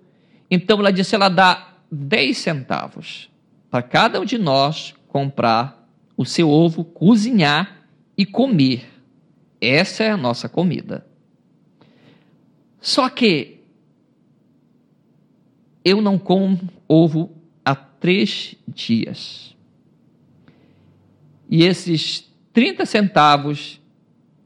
Então 0.50 0.78
ela 0.78 0.92
disse: 0.92 1.14
ela 1.14 1.28
dá 1.28 1.74
10 1.90 2.36
centavos 2.36 3.30
para 3.70 3.82
cada 3.82 4.20
um 4.20 4.24
de 4.24 4.38
nós 4.38 4.94
comprar 5.08 5.86
o 6.16 6.24
seu 6.24 6.50
ovo, 6.50 6.84
cozinhar 6.84 7.86
e 8.16 8.24
comer. 8.24 8.86
Essa 9.60 10.04
é 10.04 10.10
a 10.10 10.16
nossa 10.16 10.48
comida. 10.48 11.06
Só 12.80 13.08
que 13.08 13.60
eu 15.84 16.00
não 16.00 16.18
como 16.18 16.58
ovo 16.88 17.35
três 18.00 18.54
dias. 18.66 19.54
E 21.48 21.64
esses 21.64 22.28
30 22.52 22.84
centavos 22.86 23.80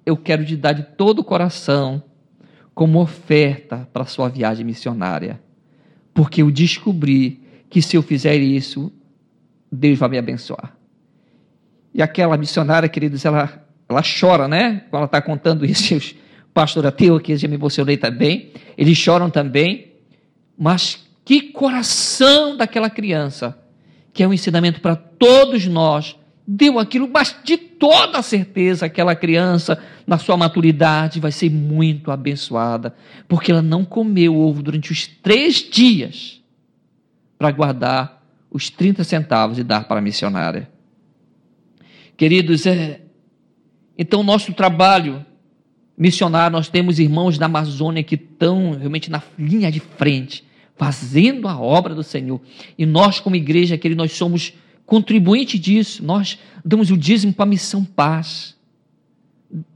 eu 0.04 0.16
quero 0.16 0.44
te 0.44 0.56
dar 0.56 0.72
de 0.72 0.82
todo 0.82 1.20
o 1.20 1.24
coração 1.24 2.02
como 2.74 3.00
oferta 3.00 3.88
para 3.92 4.02
a 4.02 4.06
sua 4.06 4.28
viagem 4.28 4.64
missionária. 4.64 5.40
Porque 6.12 6.42
eu 6.42 6.50
descobri 6.50 7.42
que 7.68 7.80
se 7.80 7.96
eu 7.96 8.02
fizer 8.02 8.36
isso, 8.36 8.92
Deus 9.70 9.98
vai 9.98 10.08
me 10.08 10.18
abençoar. 10.18 10.76
E 11.94 12.02
aquela 12.02 12.36
missionária, 12.36 12.88
queridos, 12.88 13.24
ela, 13.24 13.64
ela 13.88 14.02
chora, 14.02 14.48
né? 14.48 14.84
Quando 14.90 15.00
ela 15.00 15.04
está 15.04 15.20
contando 15.20 15.64
isso, 15.64 16.16
pastor 16.52 16.86
ateu, 16.86 17.18
que 17.20 17.36
já 17.36 17.48
me 17.48 17.54
emocionei 17.54 17.96
também, 17.96 18.52
eles 18.76 18.96
choram 18.96 19.30
também. 19.30 19.92
Mas 20.58 21.06
que 21.30 21.42
coração 21.42 22.56
daquela 22.56 22.90
criança, 22.90 23.56
que 24.12 24.20
é 24.20 24.26
um 24.26 24.32
ensinamento 24.32 24.80
para 24.80 24.96
todos 24.96 25.64
nós. 25.64 26.16
Deu 26.44 26.76
aquilo, 26.76 27.08
mas 27.08 27.36
de 27.44 27.56
toda 27.56 28.20
certeza 28.20 28.86
aquela 28.86 29.14
criança, 29.14 29.80
na 30.04 30.18
sua 30.18 30.36
maturidade, 30.36 31.20
vai 31.20 31.30
ser 31.30 31.48
muito 31.48 32.10
abençoada, 32.10 32.96
porque 33.28 33.52
ela 33.52 33.62
não 33.62 33.84
comeu 33.84 34.36
ovo 34.36 34.60
durante 34.60 34.90
os 34.90 35.06
três 35.06 35.58
dias 35.58 36.42
para 37.38 37.52
guardar 37.52 38.24
os 38.50 38.68
30 38.68 39.04
centavos 39.04 39.56
e 39.56 39.62
dar 39.62 39.84
para 39.84 40.00
a 40.00 40.02
missionária. 40.02 40.68
Queridos, 42.16 42.66
é, 42.66 43.02
então 43.96 44.24
nosso 44.24 44.52
trabalho 44.52 45.24
missionário, 45.96 46.56
nós 46.56 46.68
temos 46.68 46.98
irmãos 46.98 47.38
na 47.38 47.46
Amazônia 47.46 48.02
que 48.02 48.16
estão 48.16 48.72
realmente 48.72 49.08
na 49.08 49.22
linha 49.38 49.70
de 49.70 49.78
frente, 49.78 50.49
fazendo 50.80 51.46
a 51.46 51.60
obra 51.60 51.94
do 51.94 52.02
Senhor. 52.02 52.40
E 52.78 52.86
nós, 52.86 53.20
como 53.20 53.36
igreja, 53.36 53.76
querido, 53.76 53.98
nós 53.98 54.12
somos 54.12 54.54
contribuintes 54.86 55.60
disso. 55.60 56.02
Nós 56.02 56.38
damos 56.64 56.90
o 56.90 56.96
dízimo 56.96 57.34
para 57.34 57.42
a 57.42 57.48
missão 57.48 57.84
paz. 57.84 58.56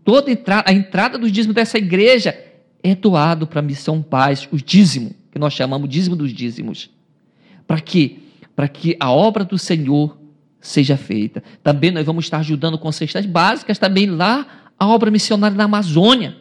Toda 0.02 0.30
entrada, 0.30 0.70
a 0.70 0.72
entrada 0.72 1.18
do 1.18 1.30
dízimo 1.30 1.52
dessa 1.52 1.76
igreja 1.76 2.34
é 2.82 2.94
doado 2.94 3.46
para 3.46 3.58
a 3.58 3.62
missão 3.62 4.00
paz, 4.00 4.48
o 4.50 4.56
dízimo, 4.56 5.14
que 5.30 5.38
nós 5.38 5.52
chamamos 5.52 5.90
dízimo 5.90 6.16
dos 6.16 6.32
dízimos. 6.32 6.88
Para 7.66 7.82
quê? 7.82 8.20
Para 8.56 8.66
que 8.66 8.96
a 8.98 9.10
obra 9.10 9.44
do 9.44 9.58
Senhor 9.58 10.16
seja 10.58 10.96
feita. 10.96 11.42
Também 11.62 11.90
nós 11.90 12.06
vamos 12.06 12.24
estar 12.24 12.38
ajudando 12.38 12.78
com 12.78 12.90
cestas 12.90 13.26
básicas, 13.26 13.78
também 13.78 14.06
lá 14.06 14.70
a 14.78 14.86
obra 14.86 15.10
missionária 15.10 15.54
na 15.54 15.64
Amazônia, 15.64 16.34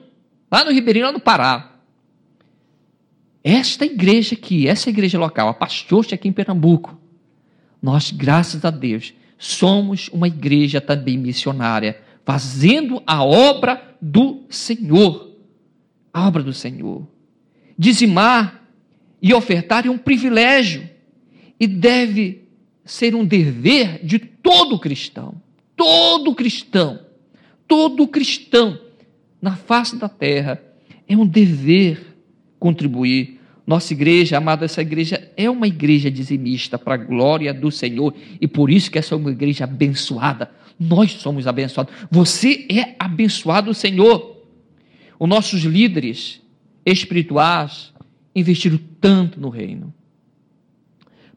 lá 0.49 0.63
no 0.63 0.71
Ribeirinho, 0.71 1.07
lá 1.07 1.11
no 1.11 1.19
Pará. 1.19 1.72
Esta 3.43 3.85
igreja 3.85 4.35
aqui, 4.35 4.67
essa 4.67 4.89
igreja 4.89 5.19
local, 5.19 5.49
a 5.49 5.53
Pastoste 5.53 6.15
aqui 6.15 6.27
em 6.27 6.31
Pernambuco, 6.31 6.97
nós, 7.81 8.11
graças 8.11 8.63
a 8.63 8.69
Deus, 8.69 9.13
somos 9.37 10.07
uma 10.09 10.27
igreja 10.27 10.79
também 10.79 11.17
missionária, 11.17 12.01
fazendo 12.23 13.03
a 13.05 13.23
obra 13.23 13.97
do 14.01 14.45
Senhor. 14.49 15.31
A 16.13 16.25
obra 16.25 16.41
do 16.41 16.53
Senhor. 16.53 17.05
Dizimar 17.77 18.63
e 19.21 19.33
ofertar 19.33 19.85
é 19.85 19.89
um 19.89 19.97
privilégio 19.97 20.89
e 21.59 21.67
deve 21.67 22.47
ser 22.85 23.15
um 23.15 23.25
dever 23.25 24.05
de 24.05 24.19
todo 24.19 24.79
cristão. 24.79 25.41
Todo 25.75 26.33
cristão. 26.33 26.99
Todo 27.67 28.07
cristão 28.07 28.79
na 29.41 29.55
face 29.57 29.97
da 29.97 30.07
terra 30.07 30.61
é 31.07 31.17
um 31.17 31.25
dever 31.25 32.15
contribuir. 32.59 33.32
Nossa 33.65 33.93
igreja, 33.93 34.37
amado, 34.37 34.65
essa 34.65 34.81
igreja 34.81 35.31
é 35.37 35.49
uma 35.49 35.67
igreja 35.67 36.11
dizimista 36.11 36.77
para 36.77 36.95
a 36.95 36.97
glória 36.97 37.53
do 37.53 37.71
Senhor 37.71 38.13
e 38.39 38.47
por 38.47 38.69
isso 38.69 38.91
que 38.91 38.99
essa 38.99 39.15
é 39.15 39.17
uma 39.17 39.31
igreja 39.31 39.63
abençoada. 39.63 40.51
Nós 40.77 41.13
somos 41.13 41.47
abençoados. 41.47 41.93
Você 42.11 42.67
é 42.69 42.95
abençoado, 42.99 43.73
Senhor. 43.73 44.43
Os 45.17 45.29
nossos 45.29 45.61
líderes 45.61 46.41
espirituais 46.85 47.93
investiram 48.35 48.79
tanto 48.99 49.39
no 49.39 49.47
reino. 49.47 49.93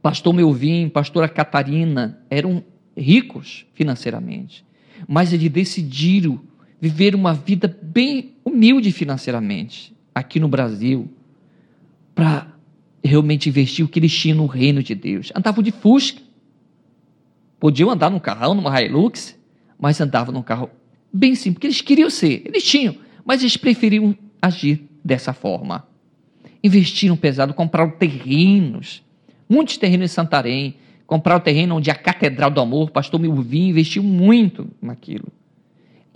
Pastor 0.02 0.34
Melvin, 0.34 0.88
pastora 0.88 1.28
Catarina 1.28 2.20
eram 2.28 2.62
ricos 2.96 3.66
financeiramente, 3.74 4.64
mas 5.06 5.32
eles 5.32 5.50
decidiram 5.50 6.40
viver 6.80 7.14
uma 7.14 7.34
vida 7.34 7.78
bem 7.82 8.34
humilde 8.44 8.90
financeiramente 8.90 9.94
aqui 10.14 10.40
no 10.40 10.48
Brasil 10.48 11.08
para 12.16 12.48
realmente 13.04 13.50
investir 13.50 13.84
o 13.84 13.88
que 13.88 13.98
eles 13.98 14.12
tinham 14.12 14.38
no 14.38 14.46
reino 14.46 14.82
de 14.82 14.94
Deus. 14.94 15.30
Andavam 15.36 15.62
de 15.62 15.70
Fusca. 15.70 16.22
Podiam 17.60 17.90
andar 17.90 18.10
num 18.10 18.18
carrão, 18.18 18.54
numa 18.54 18.80
Hilux, 18.80 19.38
mas 19.78 20.00
andavam 20.00 20.32
num 20.32 20.42
carro 20.42 20.70
bem 21.12 21.34
simples, 21.34 21.54
porque 21.54 21.66
eles 21.66 21.80
queriam 21.82 22.10
ser, 22.10 22.42
eles 22.44 22.64
tinham, 22.64 22.96
mas 23.24 23.40
eles 23.40 23.56
preferiam 23.56 24.16
agir 24.40 24.88
dessa 25.04 25.32
forma. 25.32 25.86
Investiram 26.64 27.16
pesado, 27.16 27.54
compraram 27.54 27.90
terrenos, 27.90 29.02
muitos 29.48 29.76
terrenos 29.76 30.10
em 30.10 30.14
Santarém, 30.14 30.76
compraram 31.06 31.40
terreno 31.40 31.76
onde 31.76 31.90
a 31.90 31.94
Catedral 31.94 32.50
do 32.50 32.60
Amor, 32.60 32.90
pastor 32.90 33.20
Milvinho, 33.20 33.70
investiu 33.70 34.02
muito 34.02 34.68
naquilo 34.80 35.32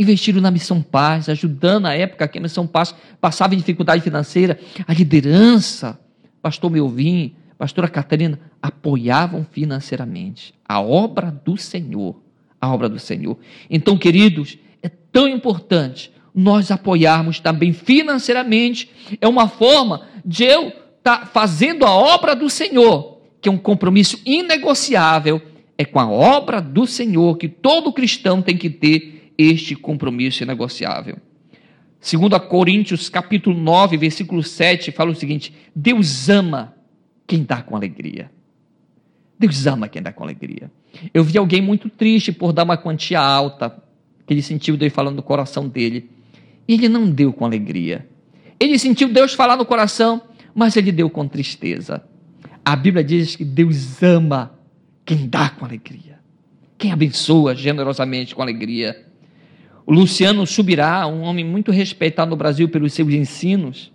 investiram 0.01 0.41
na 0.41 0.51
Missão 0.51 0.81
Paz, 0.81 1.29
ajudando 1.29 1.83
na 1.83 1.95
época 1.95 2.27
que 2.27 2.39
a 2.39 2.41
Missão 2.41 2.67
Paz 2.67 2.95
passava 3.21 3.55
em 3.55 3.59
dificuldade 3.59 4.03
financeira, 4.03 4.59
a 4.87 4.95
liderança, 4.95 6.01
pastor 6.41 6.71
Melvin, 6.71 7.35
pastora 7.59 7.87
Catarina, 7.87 8.41
apoiavam 8.63 9.47
financeiramente 9.51 10.55
a 10.67 10.81
obra 10.81 11.31
do 11.45 11.59
Senhor, 11.59 12.17
a 12.59 12.73
obra 12.73 12.89
do 12.89 12.99
Senhor. 12.99 13.37
Então, 13.69 13.99
queridos, 13.99 14.57
é 14.83 14.89
tão 14.89 15.29
importante 15.29 16.11
nós 16.35 16.71
apoiarmos 16.71 17.39
também 17.39 17.75
financeiramente, 17.75 18.91
é 19.21 19.29
uma 19.29 19.49
forma 19.49 20.07
de 20.25 20.45
eu 20.45 20.69
estar 20.69 21.19
tá 21.19 21.27
fazendo 21.27 21.85
a 21.85 21.91
obra 21.91 22.35
do 22.35 22.49
Senhor, 22.49 23.19
que 23.43 23.51
é 23.51 23.53
um 23.53 23.59
compromisso 23.59 24.19
inegociável, 24.25 25.43
é 25.77 25.85
com 25.85 26.01
a 26.01 26.11
obra 26.11 26.61
do 26.63 26.87
Senhor 26.87 27.37
que 27.37 27.49
todo 27.49 27.93
cristão 27.93 28.41
tem 28.41 28.57
que 28.57 28.71
ter 28.71 29.19
este 29.40 29.74
compromisso 29.74 30.42
inegociável. 30.42 31.16
Segundo 32.00 32.35
a 32.35 32.40
Coríntios, 32.40 33.09
capítulo 33.09 33.59
9, 33.59 33.96
versículo 33.96 34.42
7, 34.42 34.90
fala 34.90 35.11
o 35.11 35.14
seguinte: 35.14 35.55
Deus 35.74 36.29
ama 36.29 36.74
quem 37.26 37.42
dá 37.42 37.62
com 37.62 37.76
alegria. 37.76 38.31
Deus 39.38 39.66
ama 39.66 39.88
quem 39.88 40.03
dá 40.03 40.12
com 40.12 40.24
alegria. 40.24 40.70
Eu 41.14 41.24
vi 41.24 41.38
alguém 41.38 41.61
muito 41.61 41.88
triste 41.88 42.33
por 42.33 42.53
dar 42.53 42.64
uma 42.64 42.76
quantia 42.76 43.20
alta, 43.20 43.83
que 44.26 44.35
ele 44.35 44.42
sentiu 44.42 44.76
Deus 44.76 44.92
falando 44.92 45.16
no 45.16 45.22
coração 45.22 45.68
dele. 45.68 46.11
E 46.68 46.74
ele 46.74 46.88
não 46.88 47.11
deu 47.11 47.33
com 47.33 47.44
alegria. 47.44 48.07
Ele 48.59 48.79
sentiu 48.79 49.09
Deus 49.09 49.33
falar 49.33 49.57
no 49.57 49.64
coração, 49.64 50.22
mas 50.55 50.76
ele 50.76 50.92
deu 50.92 51.09
com 51.09 51.26
tristeza. 51.26 52.05
A 52.64 52.76
Bíblia 52.76 53.03
diz 53.03 53.35
que 53.35 53.44
Deus 53.44 54.03
ama 54.03 54.55
quem 55.05 55.29
dá 55.29 55.48
com 55.48 55.64
alegria, 55.64 56.18
quem 56.76 56.92
abençoa 56.92 57.55
generosamente 57.55 58.35
com 58.35 58.42
alegria. 58.42 59.10
O 59.90 59.92
Luciano 59.92 60.46
Subirá, 60.46 61.05
um 61.09 61.22
homem 61.22 61.44
muito 61.44 61.72
respeitado 61.72 62.31
no 62.31 62.37
Brasil 62.37 62.68
pelos 62.68 62.92
seus 62.92 63.12
ensinos, 63.12 63.90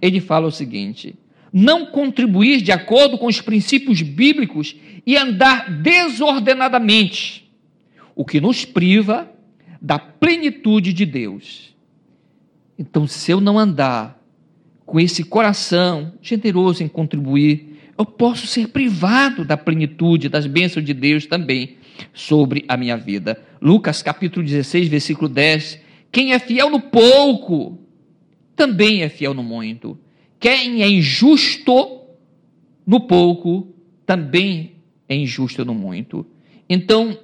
ele 0.00 0.20
fala 0.20 0.46
o 0.46 0.52
seguinte: 0.52 1.16
não 1.52 1.86
contribuir 1.86 2.62
de 2.62 2.70
acordo 2.70 3.18
com 3.18 3.26
os 3.26 3.40
princípios 3.40 4.00
bíblicos 4.00 4.76
e 5.04 5.16
andar 5.16 5.82
desordenadamente, 5.82 7.50
o 8.14 8.24
que 8.24 8.40
nos 8.40 8.64
priva 8.64 9.28
da 9.82 9.98
plenitude 9.98 10.92
de 10.92 11.04
Deus. 11.04 11.74
Então, 12.78 13.04
se 13.04 13.32
eu 13.32 13.40
não 13.40 13.58
andar 13.58 14.16
com 14.86 15.00
esse 15.00 15.24
coração 15.24 16.12
generoso 16.22 16.84
em 16.84 16.86
contribuir, 16.86 17.80
eu 17.98 18.06
posso 18.06 18.46
ser 18.46 18.68
privado 18.68 19.44
da 19.44 19.56
plenitude, 19.56 20.28
das 20.28 20.46
bênçãos 20.46 20.86
de 20.86 20.94
Deus 20.94 21.26
também 21.26 21.78
sobre 22.12 22.64
a 22.68 22.76
minha 22.76 22.96
vida. 22.96 23.42
Lucas 23.60 24.02
capítulo 24.02 24.44
16, 24.44 24.88
versículo 24.88 25.28
10. 25.28 25.80
Quem 26.10 26.32
é 26.32 26.38
fiel 26.38 26.70
no 26.70 26.80
pouco, 26.80 27.78
também 28.54 29.02
é 29.02 29.08
fiel 29.08 29.34
no 29.34 29.42
muito. 29.42 29.98
Quem 30.38 30.82
é 30.82 30.88
injusto 30.88 32.02
no 32.86 33.00
pouco, 33.00 33.74
também 34.06 34.76
é 35.08 35.16
injusto 35.16 35.64
no 35.64 35.74
muito. 35.74 36.26
Então, 36.68 37.18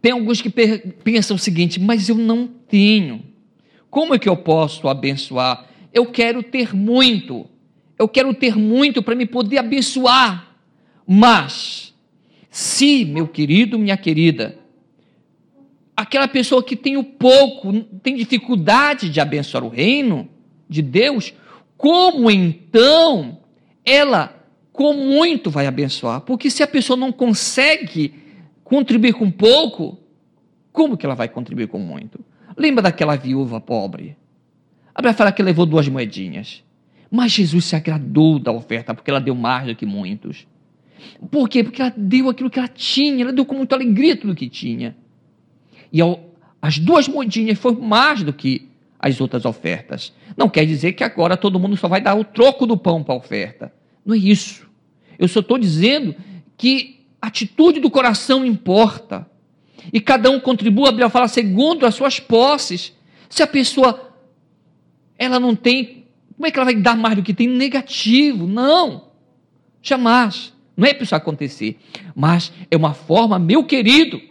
tem 0.00 0.12
alguns 0.12 0.40
que 0.40 0.50
pensam 0.50 1.36
o 1.36 1.38
seguinte: 1.38 1.80
mas 1.80 2.08
eu 2.08 2.16
não 2.16 2.46
tenho. 2.46 3.22
Como 3.90 4.14
é 4.14 4.18
que 4.18 4.28
eu 4.28 4.36
posso 4.36 4.88
abençoar? 4.88 5.66
Eu 5.92 6.06
quero 6.06 6.42
ter 6.42 6.74
muito. 6.74 7.46
Eu 7.98 8.08
quero 8.08 8.32
ter 8.34 8.56
muito 8.56 9.02
para 9.02 9.14
me 9.14 9.26
poder 9.26 9.58
abençoar. 9.58 10.56
Mas 11.06 11.87
se, 12.50 13.04
meu 13.04 13.28
querido, 13.28 13.78
minha 13.78 13.96
querida, 13.96 14.58
aquela 15.96 16.28
pessoa 16.28 16.62
que 16.62 16.76
tem 16.76 16.96
o 16.96 17.04
pouco, 17.04 17.72
tem 18.02 18.16
dificuldade 18.16 19.10
de 19.10 19.20
abençoar 19.20 19.64
o 19.64 19.68
reino 19.68 20.28
de 20.68 20.82
Deus, 20.82 21.34
como 21.76 22.30
então 22.30 23.38
ela 23.84 24.34
com 24.72 24.92
muito 24.92 25.50
vai 25.50 25.66
abençoar? 25.66 26.20
Porque 26.20 26.50
se 26.50 26.62
a 26.62 26.66
pessoa 26.66 26.96
não 26.96 27.10
consegue 27.10 28.14
contribuir 28.62 29.14
com 29.14 29.30
pouco, 29.30 29.98
como 30.72 30.96
que 30.96 31.04
ela 31.04 31.16
vai 31.16 31.28
contribuir 31.28 31.66
com 31.66 31.78
muito? 31.78 32.20
Lembra 32.56 32.82
daquela 32.82 33.16
viúva 33.16 33.60
pobre? 33.60 34.16
A 34.94 35.00
Bíblia 35.00 35.14
fala 35.14 35.32
que 35.32 35.42
levou 35.42 35.66
duas 35.66 35.88
moedinhas. 35.88 36.62
Mas 37.10 37.32
Jesus 37.32 37.64
se 37.64 37.76
agradou 37.76 38.38
da 38.38 38.52
oferta, 38.52 38.94
porque 38.94 39.10
ela 39.10 39.20
deu 39.20 39.34
mais 39.34 39.66
do 39.66 39.74
que 39.74 39.86
muitos. 39.86 40.46
Por 41.30 41.48
quê? 41.48 41.62
Porque 41.64 41.80
ela 41.80 41.92
deu 41.96 42.28
aquilo 42.28 42.50
que 42.50 42.58
ela 42.58 42.68
tinha, 42.68 43.22
ela 43.22 43.32
deu 43.32 43.44
com 43.44 43.54
muita 43.54 43.74
alegria 43.74 44.16
tudo 44.16 44.34
que 44.34 44.48
tinha. 44.48 44.96
E 45.92 46.00
ao, 46.00 46.20
as 46.60 46.78
duas 46.78 47.08
moedinhas 47.08 47.58
foram 47.58 47.80
mais 47.80 48.22
do 48.22 48.32
que 48.32 48.68
as 48.98 49.20
outras 49.20 49.44
ofertas. 49.44 50.12
Não 50.36 50.48
quer 50.48 50.66
dizer 50.66 50.92
que 50.92 51.04
agora 51.04 51.36
todo 51.36 51.58
mundo 51.58 51.76
só 51.76 51.88
vai 51.88 52.00
dar 52.00 52.14
o 52.14 52.24
troco 52.24 52.66
do 52.66 52.76
pão 52.76 53.02
para 53.02 53.14
a 53.14 53.18
oferta. 53.18 53.72
Não 54.04 54.14
é 54.14 54.18
isso. 54.18 54.68
Eu 55.18 55.28
só 55.28 55.40
estou 55.40 55.58
dizendo 55.58 56.14
que 56.56 57.00
a 57.20 57.28
atitude 57.28 57.80
do 57.80 57.90
coração 57.90 58.44
importa. 58.44 59.28
E 59.92 60.00
cada 60.00 60.30
um 60.30 60.40
contribui, 60.40 60.88
a 60.88 60.90
Bíblia 60.90 61.08
fala, 61.08 61.28
segundo 61.28 61.86
as 61.86 61.94
suas 61.94 62.18
posses. 62.18 62.92
Se 63.28 63.42
a 63.42 63.46
pessoa 63.46 64.12
ela 65.16 65.38
não 65.40 65.54
tem, 65.54 66.06
como 66.36 66.46
é 66.46 66.50
que 66.50 66.58
ela 66.58 66.64
vai 66.64 66.76
dar 66.76 66.96
mais 66.96 67.16
do 67.16 67.22
que 67.22 67.34
tem? 67.34 67.48
Negativo. 67.48 68.46
Não. 68.46 69.08
Jamais. 69.82 70.52
Não 70.78 70.86
é 70.86 70.94
para 70.94 71.02
isso 71.02 71.16
acontecer. 71.16 71.76
Mas 72.14 72.52
é 72.70 72.76
uma 72.76 72.94
forma, 72.94 73.36
meu 73.36 73.64
querido, 73.64 74.22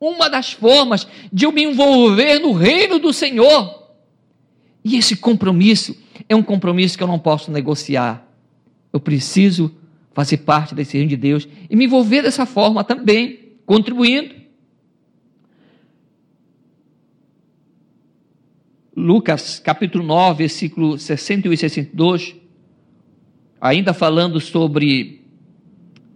uma 0.00 0.30
das 0.30 0.50
formas 0.50 1.06
de 1.30 1.44
eu 1.44 1.52
me 1.52 1.62
envolver 1.62 2.38
no 2.38 2.52
reino 2.52 2.98
do 2.98 3.12
Senhor. 3.12 3.92
E 4.82 4.96
esse 4.96 5.14
compromisso 5.14 5.94
é 6.26 6.34
um 6.34 6.42
compromisso 6.42 6.96
que 6.96 7.02
eu 7.02 7.06
não 7.06 7.18
posso 7.18 7.52
negociar. 7.52 8.26
Eu 8.90 8.98
preciso 8.98 9.76
fazer 10.14 10.38
parte 10.38 10.74
desse 10.74 10.96
reino 10.96 11.10
de 11.10 11.18
Deus 11.18 11.46
e 11.68 11.76
me 11.76 11.84
envolver 11.84 12.22
dessa 12.22 12.46
forma 12.46 12.82
também, 12.82 13.40
contribuindo. 13.66 14.34
Lucas 18.96 19.58
capítulo 19.58 20.02
9, 20.02 20.38
versículo 20.38 20.98
61 20.98 21.52
e 21.52 21.56
62, 21.58 22.36
ainda 23.60 23.92
falando 23.92 24.40
sobre, 24.40 25.23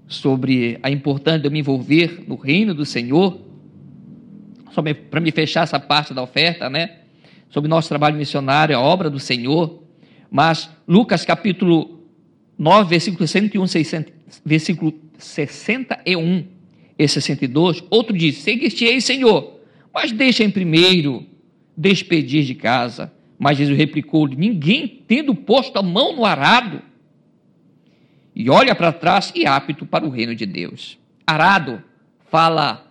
sobre 0.09 0.79
a 0.83 0.91
importância 0.91 1.39
de 1.39 1.47
eu 1.47 1.51
me 1.51 1.61
envolver 1.61 2.25
no 2.27 2.35
reino 2.35 2.75
do 2.75 2.85
Senhor, 2.87 3.39
para 5.11 5.21
me 5.21 5.31
fechar 5.31 5.65
essa 5.65 5.79
parte 5.79 6.15
da 6.15 6.23
oferta, 6.23 6.71
né? 6.71 7.01
Sobre 7.51 7.69
nosso 7.69 7.89
trabalho 7.89 8.17
missionário, 8.17 8.77
a 8.77 8.81
obra 8.81 9.11
do 9.11 9.19
Senhor. 9.19 9.83
Mas 10.31 10.71
Lucas 10.87 11.25
capítulo 11.25 12.01
9, 12.57 12.89
versículo 12.89 13.27
61, 13.27 13.67
60, 13.67 14.13
versículo 14.45 14.95
61 15.19 16.45
e 16.99 17.09
62, 17.09 17.85
outro 17.91 18.17
diz: 18.17 18.39
Seguir-te-ei, 18.39 19.01
Senhor, 19.01 19.61
mas 19.93 20.13
deixa 20.13 20.43
em 20.43 20.51
primeiro 20.51 21.27
despedir 21.77 22.45
de 22.45 22.55
casa. 22.55 23.13
Mas 23.39 23.59
Jesus 23.59 23.77
replicou-lhe: 23.77 24.37
Ninguém 24.37 25.03
tendo 25.07 25.35
posto 25.35 25.79
a 25.79 25.83
mão 25.83 26.15
no 26.15 26.25
arado 26.25 26.83
e 28.39 28.49
olha 28.49 28.73
para 28.73 28.93
trás 28.93 29.33
e 29.35 29.45
apto 29.45 29.85
para 29.85 30.07
o 30.07 30.11
reino 30.11 30.33
de 30.33 30.47
Deus. 30.47 30.97
Arado 31.27 31.83
fala 32.31 32.87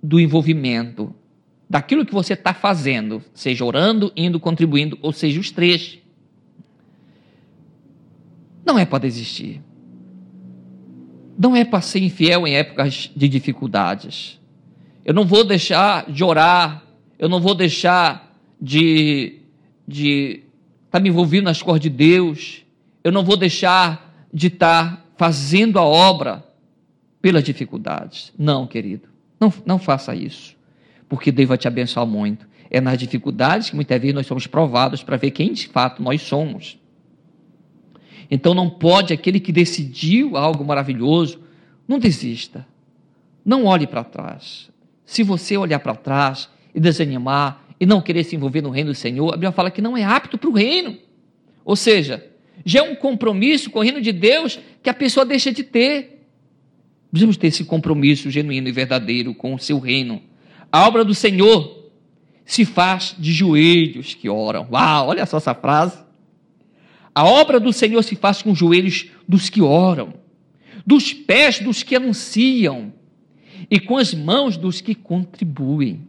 do 0.00 0.20
envolvimento, 0.20 1.12
daquilo 1.68 2.06
que 2.06 2.14
você 2.14 2.34
está 2.34 2.54
fazendo, 2.54 3.20
seja 3.34 3.64
orando, 3.64 4.12
indo, 4.16 4.38
contribuindo, 4.38 4.96
ou 5.02 5.12
seja, 5.12 5.40
os 5.40 5.50
três. 5.50 5.98
Não 8.64 8.78
é 8.78 8.84
para 8.84 9.00
desistir. 9.00 9.60
Não 11.36 11.56
é 11.56 11.64
para 11.64 11.80
ser 11.80 11.98
infiel 11.98 12.46
em 12.46 12.54
épocas 12.54 13.10
de 13.16 13.28
dificuldades. 13.28 14.40
Eu 15.04 15.12
não 15.12 15.24
vou 15.24 15.42
deixar 15.42 16.08
de 16.08 16.22
orar, 16.22 16.84
eu 17.18 17.28
não 17.28 17.40
vou 17.40 17.56
deixar 17.56 18.38
de 18.60 19.40
de 19.86 20.44
estar 20.84 20.98
tá 20.98 21.00
me 21.00 21.08
envolvido 21.08 21.44
nas 21.44 21.60
coisas 21.60 21.80
de 21.80 21.90
Deus, 21.90 22.64
eu 23.02 23.10
não 23.10 23.24
vou 23.24 23.36
deixar 23.36 24.11
de 24.32 24.46
estar 24.48 24.96
tá 24.96 25.04
fazendo 25.16 25.78
a 25.78 25.84
obra 25.84 26.44
pelas 27.20 27.44
dificuldades. 27.44 28.32
Não, 28.38 28.66
querido, 28.66 29.08
não, 29.38 29.52
não 29.64 29.78
faça 29.78 30.14
isso, 30.14 30.56
porque 31.08 31.30
Deus 31.30 31.48
vai 31.48 31.58
te 31.58 31.68
abençoar 31.68 32.06
muito. 32.06 32.46
É 32.70 32.80
nas 32.80 32.98
dificuldades 32.98 33.70
que 33.70 33.76
muitas 33.76 34.00
vezes 34.00 34.14
nós 34.14 34.26
somos 34.26 34.46
provados 34.46 35.02
para 35.02 35.16
ver 35.16 35.30
quem 35.30 35.52
de 35.52 35.68
fato 35.68 36.02
nós 36.02 36.22
somos. 36.22 36.78
Então 38.30 38.54
não 38.54 38.70
pode 38.70 39.12
aquele 39.12 39.38
que 39.38 39.52
decidiu 39.52 40.36
algo 40.38 40.64
maravilhoso, 40.64 41.40
não 41.86 41.98
desista. 41.98 42.66
Não 43.44 43.66
olhe 43.66 43.86
para 43.86 44.02
trás. 44.02 44.70
Se 45.04 45.22
você 45.22 45.56
olhar 45.56 45.80
para 45.80 45.94
trás 45.94 46.48
e 46.74 46.80
desanimar, 46.80 47.62
e 47.82 47.84
não 47.84 48.00
querer 48.00 48.22
se 48.22 48.36
envolver 48.36 48.62
no 48.62 48.70
reino 48.70 48.92
do 48.92 48.94
Senhor, 48.94 49.30
a 49.30 49.32
Bíblia 49.32 49.50
fala 49.50 49.68
que 49.68 49.82
não 49.82 49.96
é 49.96 50.04
apto 50.04 50.38
para 50.38 50.48
o 50.48 50.52
reino. 50.52 50.96
Ou 51.64 51.74
seja, 51.74 52.24
já 52.64 52.80
é 52.80 52.82
um 52.82 52.94
compromisso 52.94 53.70
com 53.70 53.78
o 53.78 53.82
reino 53.82 54.00
de 54.00 54.12
Deus 54.12 54.58
que 54.82 54.90
a 54.90 54.94
pessoa 54.94 55.26
deixa 55.26 55.52
de 55.52 55.62
ter. 55.62 56.26
Precisamos 57.10 57.36
ter 57.36 57.48
esse 57.48 57.64
compromisso 57.64 58.30
genuíno 58.30 58.68
e 58.68 58.72
verdadeiro 58.72 59.34
com 59.34 59.54
o 59.54 59.58
seu 59.58 59.78
reino. 59.78 60.22
A 60.70 60.86
obra 60.86 61.04
do 61.04 61.14
Senhor 61.14 61.90
se 62.44 62.64
faz 62.64 63.14
de 63.18 63.32
joelhos 63.32 64.14
que 64.14 64.28
oram. 64.28 64.66
Uau, 64.70 65.08
olha 65.08 65.26
só 65.26 65.36
essa 65.36 65.54
frase. 65.54 65.98
A 67.14 67.24
obra 67.24 67.60
do 67.60 67.72
Senhor 67.72 68.02
se 68.02 68.16
faz 68.16 68.40
com 68.40 68.52
os 68.52 68.58
joelhos 68.58 69.10
dos 69.28 69.50
que 69.50 69.60
oram, 69.60 70.14
dos 70.86 71.12
pés 71.12 71.58
dos 71.58 71.82
que 71.82 71.94
anunciam 71.94 72.92
e 73.70 73.78
com 73.78 73.98
as 73.98 74.14
mãos 74.14 74.56
dos 74.56 74.80
que 74.80 74.94
contribuem. 74.94 76.08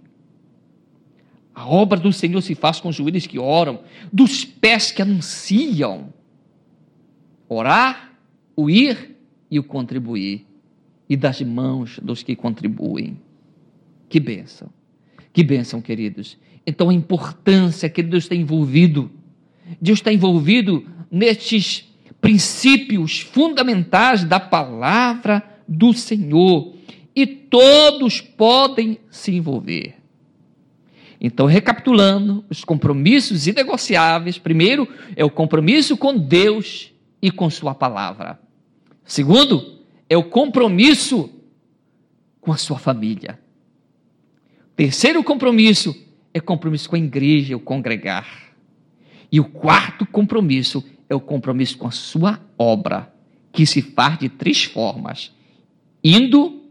A 1.53 1.67
obra 1.67 1.99
do 1.99 2.11
Senhor 2.11 2.41
se 2.41 2.55
faz 2.55 2.79
com 2.79 2.89
os 2.89 2.95
joelhos 2.95 3.27
que 3.27 3.37
oram, 3.37 3.81
dos 4.11 4.43
pés 4.43 4.91
que 4.91 5.01
anunciam. 5.01 6.13
Orar, 7.53 8.13
o 8.55 8.69
ir 8.69 9.15
e 9.49 9.59
o 9.59 9.63
contribuir. 9.63 10.45
E 11.09 11.15
das 11.15 11.41
mãos 11.41 11.99
dos 12.01 12.23
que 12.23 12.35
contribuem. 12.35 13.19
Que 14.09 14.19
bênção. 14.19 14.69
Que 15.31 15.43
bênção, 15.43 15.81
queridos. 15.81 16.37
Então 16.65 16.89
a 16.89 16.93
importância 16.93 17.89
que 17.89 18.01
Deus 18.01 18.23
está 18.23 18.35
envolvido. 18.35 19.11
Deus 19.81 19.99
está 19.99 20.13
envolvido 20.13 20.85
nestes 21.11 21.89
princípios 22.21 23.19
fundamentais 23.19 24.23
da 24.23 24.39
palavra 24.39 25.43
do 25.67 25.93
Senhor. 25.93 26.73
E 27.15 27.25
todos 27.25 28.21
podem 28.21 28.97
se 29.09 29.35
envolver. 29.35 29.95
Então, 31.19 31.45
recapitulando, 31.45 32.43
os 32.49 32.63
compromissos 32.63 33.47
inegociáveis: 33.47 34.37
primeiro, 34.37 34.87
é 35.15 35.23
o 35.23 35.29
compromisso 35.29 35.95
com 35.95 36.17
Deus 36.17 36.92
e 37.23 37.31
com 37.31 37.49
Sua 37.49 37.73
palavra. 37.73 38.38
Segundo, 39.05 39.79
é 40.09 40.17
o 40.17 40.25
compromisso 40.25 41.29
com 42.41 42.51
a 42.51 42.57
sua 42.57 42.77
família. 42.77 43.39
Terceiro 44.75 45.23
compromisso 45.23 45.95
é 46.33 46.41
compromisso 46.41 46.89
com 46.89 46.97
a 46.97 46.99
igreja, 46.99 47.55
o 47.55 47.62
congregar. 47.62 48.53
E 49.31 49.39
o 49.39 49.45
quarto 49.45 50.05
compromisso 50.05 50.83
é 51.07 51.15
o 51.15 51.21
compromisso 51.21 51.77
com 51.77 51.88
a 51.88 51.91
sua 51.91 52.41
obra, 52.57 53.13
que 53.53 53.65
se 53.65 53.81
faz 53.81 54.19
de 54.19 54.27
três 54.27 54.65
formas: 54.65 55.31
indo, 56.03 56.62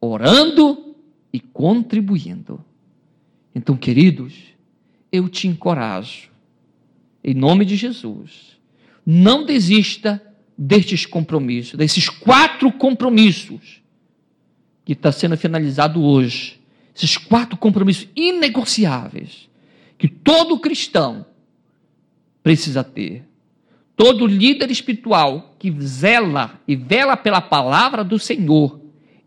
orando 0.00 0.96
e 1.30 1.38
contribuindo. 1.38 2.64
Então, 3.54 3.76
queridos, 3.76 4.34
eu 5.12 5.28
te 5.28 5.46
encorajo, 5.46 6.30
em 7.22 7.34
nome 7.34 7.66
de 7.66 7.76
Jesus, 7.76 8.52
não 9.04 9.44
desista 9.44 10.22
destes 10.56 11.06
compromissos, 11.06 11.74
desses 11.74 12.08
quatro 12.08 12.70
compromissos 12.72 13.82
que 14.84 14.92
está 14.92 15.10
sendo 15.10 15.36
finalizado 15.36 16.02
hoje. 16.02 16.60
Esses 16.94 17.16
quatro 17.16 17.56
compromissos 17.56 18.06
inegociáveis 18.14 19.48
que 19.96 20.08
todo 20.08 20.58
cristão 20.58 21.24
precisa 22.42 22.82
ter. 22.82 23.24
Todo 23.94 24.26
líder 24.26 24.70
espiritual 24.70 25.54
que 25.58 25.70
zela 25.80 26.60
e 26.66 26.74
vela 26.74 27.16
pela 27.16 27.40
palavra 27.40 28.02
do 28.02 28.18
Senhor, 28.18 28.80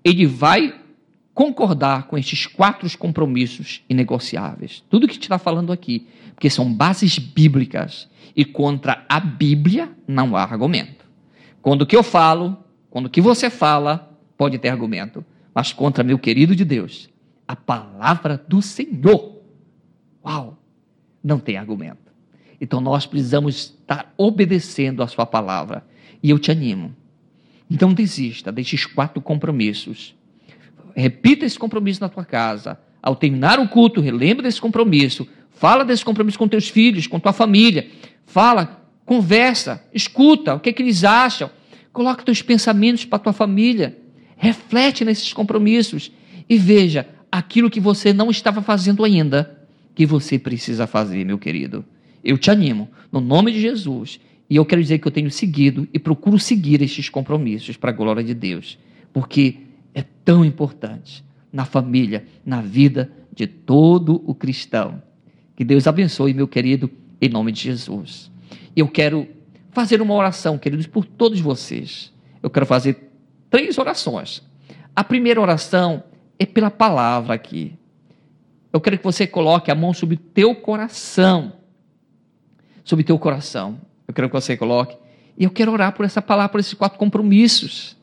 ele 0.03 0.25
vai 0.25 0.81
concordar 1.33 2.07
com 2.07 2.17
estes 2.17 2.45
quatro 2.45 2.89
compromissos 2.97 3.81
inegociáveis. 3.89 4.83
Tudo 4.89 5.07
que 5.07 5.17
está 5.17 5.37
falando 5.37 5.71
aqui, 5.71 6.07
porque 6.35 6.49
são 6.49 6.71
bases 6.71 7.17
bíblicas 7.17 8.07
e 8.35 8.45
contra 8.45 9.05
a 9.09 9.19
Bíblia 9.19 9.89
não 10.07 10.35
há 10.35 10.43
argumento. 10.43 11.05
Quando 11.61 11.81
o 11.81 11.85
que 11.85 11.95
eu 11.95 12.03
falo, 12.03 12.57
quando 12.89 13.07
o 13.07 13.09
que 13.09 13.21
você 13.21 13.49
fala, 13.49 14.15
pode 14.37 14.59
ter 14.59 14.69
argumento, 14.69 15.25
mas 15.53 15.73
contra 15.73 16.03
meu 16.03 16.19
querido 16.19 16.55
de 16.55 16.63
Deus, 16.63 17.09
a 17.47 17.55
palavra 17.55 18.43
do 18.47 18.61
Senhor, 18.61 19.41
uau, 20.23 20.59
não 21.23 21.39
tem 21.39 21.57
argumento. 21.57 22.13
Então 22.61 22.79
nós 22.79 23.05
precisamos 23.05 23.55
estar 23.55 24.13
obedecendo 24.17 25.01
a 25.01 25.07
sua 25.07 25.25
palavra. 25.25 25.85
E 26.21 26.29
eu 26.29 26.37
te 26.37 26.51
animo. 26.51 26.95
Então 27.69 27.93
desista 27.93 28.51
destes 28.51 28.85
quatro 28.85 29.21
compromissos 29.21 30.15
repita 30.95 31.45
esse 31.45 31.59
compromisso 31.59 32.01
na 32.01 32.09
tua 32.09 32.23
casa. 32.23 32.79
Ao 33.01 33.15
terminar 33.15 33.59
o 33.59 33.67
culto, 33.67 34.01
relembra 34.01 34.43
desse 34.43 34.61
compromisso. 34.61 35.27
Fala 35.55 35.83
desse 35.83 36.03
compromisso 36.03 36.37
com 36.37 36.47
teus 36.47 36.69
filhos, 36.69 37.07
com 37.07 37.19
tua 37.19 37.33
família. 37.33 37.87
Fala, 38.25 38.85
conversa, 39.05 39.83
escuta 39.93 40.53
o 40.53 40.59
que, 40.59 40.69
é 40.69 40.73
que 40.73 40.83
eles 40.83 41.03
acham. 41.03 41.49
Coloca 41.91 42.23
teus 42.23 42.41
pensamentos 42.41 43.05
para 43.05 43.19
tua 43.19 43.33
família. 43.33 43.97
Reflete 44.35 45.05
nesses 45.05 45.31
compromissos 45.31 46.11
e 46.49 46.57
veja 46.57 47.07
aquilo 47.31 47.69
que 47.69 47.79
você 47.79 48.11
não 48.11 48.29
estava 48.29 48.61
fazendo 48.61 49.03
ainda, 49.03 49.65
que 49.95 50.05
você 50.05 50.37
precisa 50.37 50.85
fazer, 50.85 51.25
meu 51.25 51.37
querido. 51.37 51.85
Eu 52.23 52.37
te 52.37 52.51
animo, 52.51 52.89
no 53.11 53.21
nome 53.21 53.51
de 53.51 53.61
Jesus. 53.61 54.19
E 54.49 54.57
eu 54.57 54.65
quero 54.65 54.81
dizer 54.81 54.99
que 54.99 55.07
eu 55.07 55.11
tenho 55.11 55.31
seguido 55.31 55.87
e 55.93 55.97
procuro 55.97 56.37
seguir 56.37 56.81
estes 56.81 57.07
compromissos 57.07 57.77
para 57.77 57.91
a 57.91 57.93
glória 57.93 58.23
de 58.23 58.33
Deus. 58.33 58.77
Porque 59.13 59.57
é 59.93 60.03
tão 60.23 60.43
importante 60.43 61.23
na 61.51 61.63
família, 61.63 62.25
na 62.45 62.61
vida 62.61 63.09
de 63.33 63.47
todo 63.47 64.21
o 64.25 64.35
cristão. 64.35 65.01
Que 65.55 65.63
Deus 65.63 65.87
abençoe, 65.87 66.33
meu 66.33 66.47
querido, 66.47 66.89
em 67.21 67.29
nome 67.29 67.51
de 67.51 67.61
Jesus. 67.61 68.31
Eu 68.75 68.87
quero 68.87 69.27
fazer 69.71 70.01
uma 70.01 70.13
oração, 70.13 70.57
queridos, 70.57 70.87
por 70.87 71.05
todos 71.05 71.39
vocês. 71.39 72.11
Eu 72.41 72.49
quero 72.49 72.65
fazer 72.65 73.11
três 73.49 73.77
orações. 73.77 74.43
A 74.95 75.03
primeira 75.03 75.39
oração 75.39 76.03
é 76.37 76.45
pela 76.45 76.69
palavra 76.69 77.33
aqui. 77.33 77.73
Eu 78.71 78.81
quero 78.81 78.97
que 78.97 79.03
você 79.03 79.25
coloque 79.25 79.71
a 79.71 79.75
mão 79.75 79.93
sobre 79.93 80.17
teu 80.17 80.53
coração 80.55 81.53
sobre 82.85 83.03
teu 83.03 83.17
coração. 83.19 83.81
Eu 84.07 84.13
quero 84.13 84.29
que 84.29 84.33
você 84.33 84.55
coloque. 84.55 84.95
E 85.37 85.43
eu 85.43 85.49
quero 85.49 85.71
orar 85.73 85.93
por 85.93 86.05
essa 86.05 86.21
palavra, 86.21 86.49
por 86.49 86.59
esses 86.59 86.75
quatro 86.75 86.97
compromissos. 86.97 87.97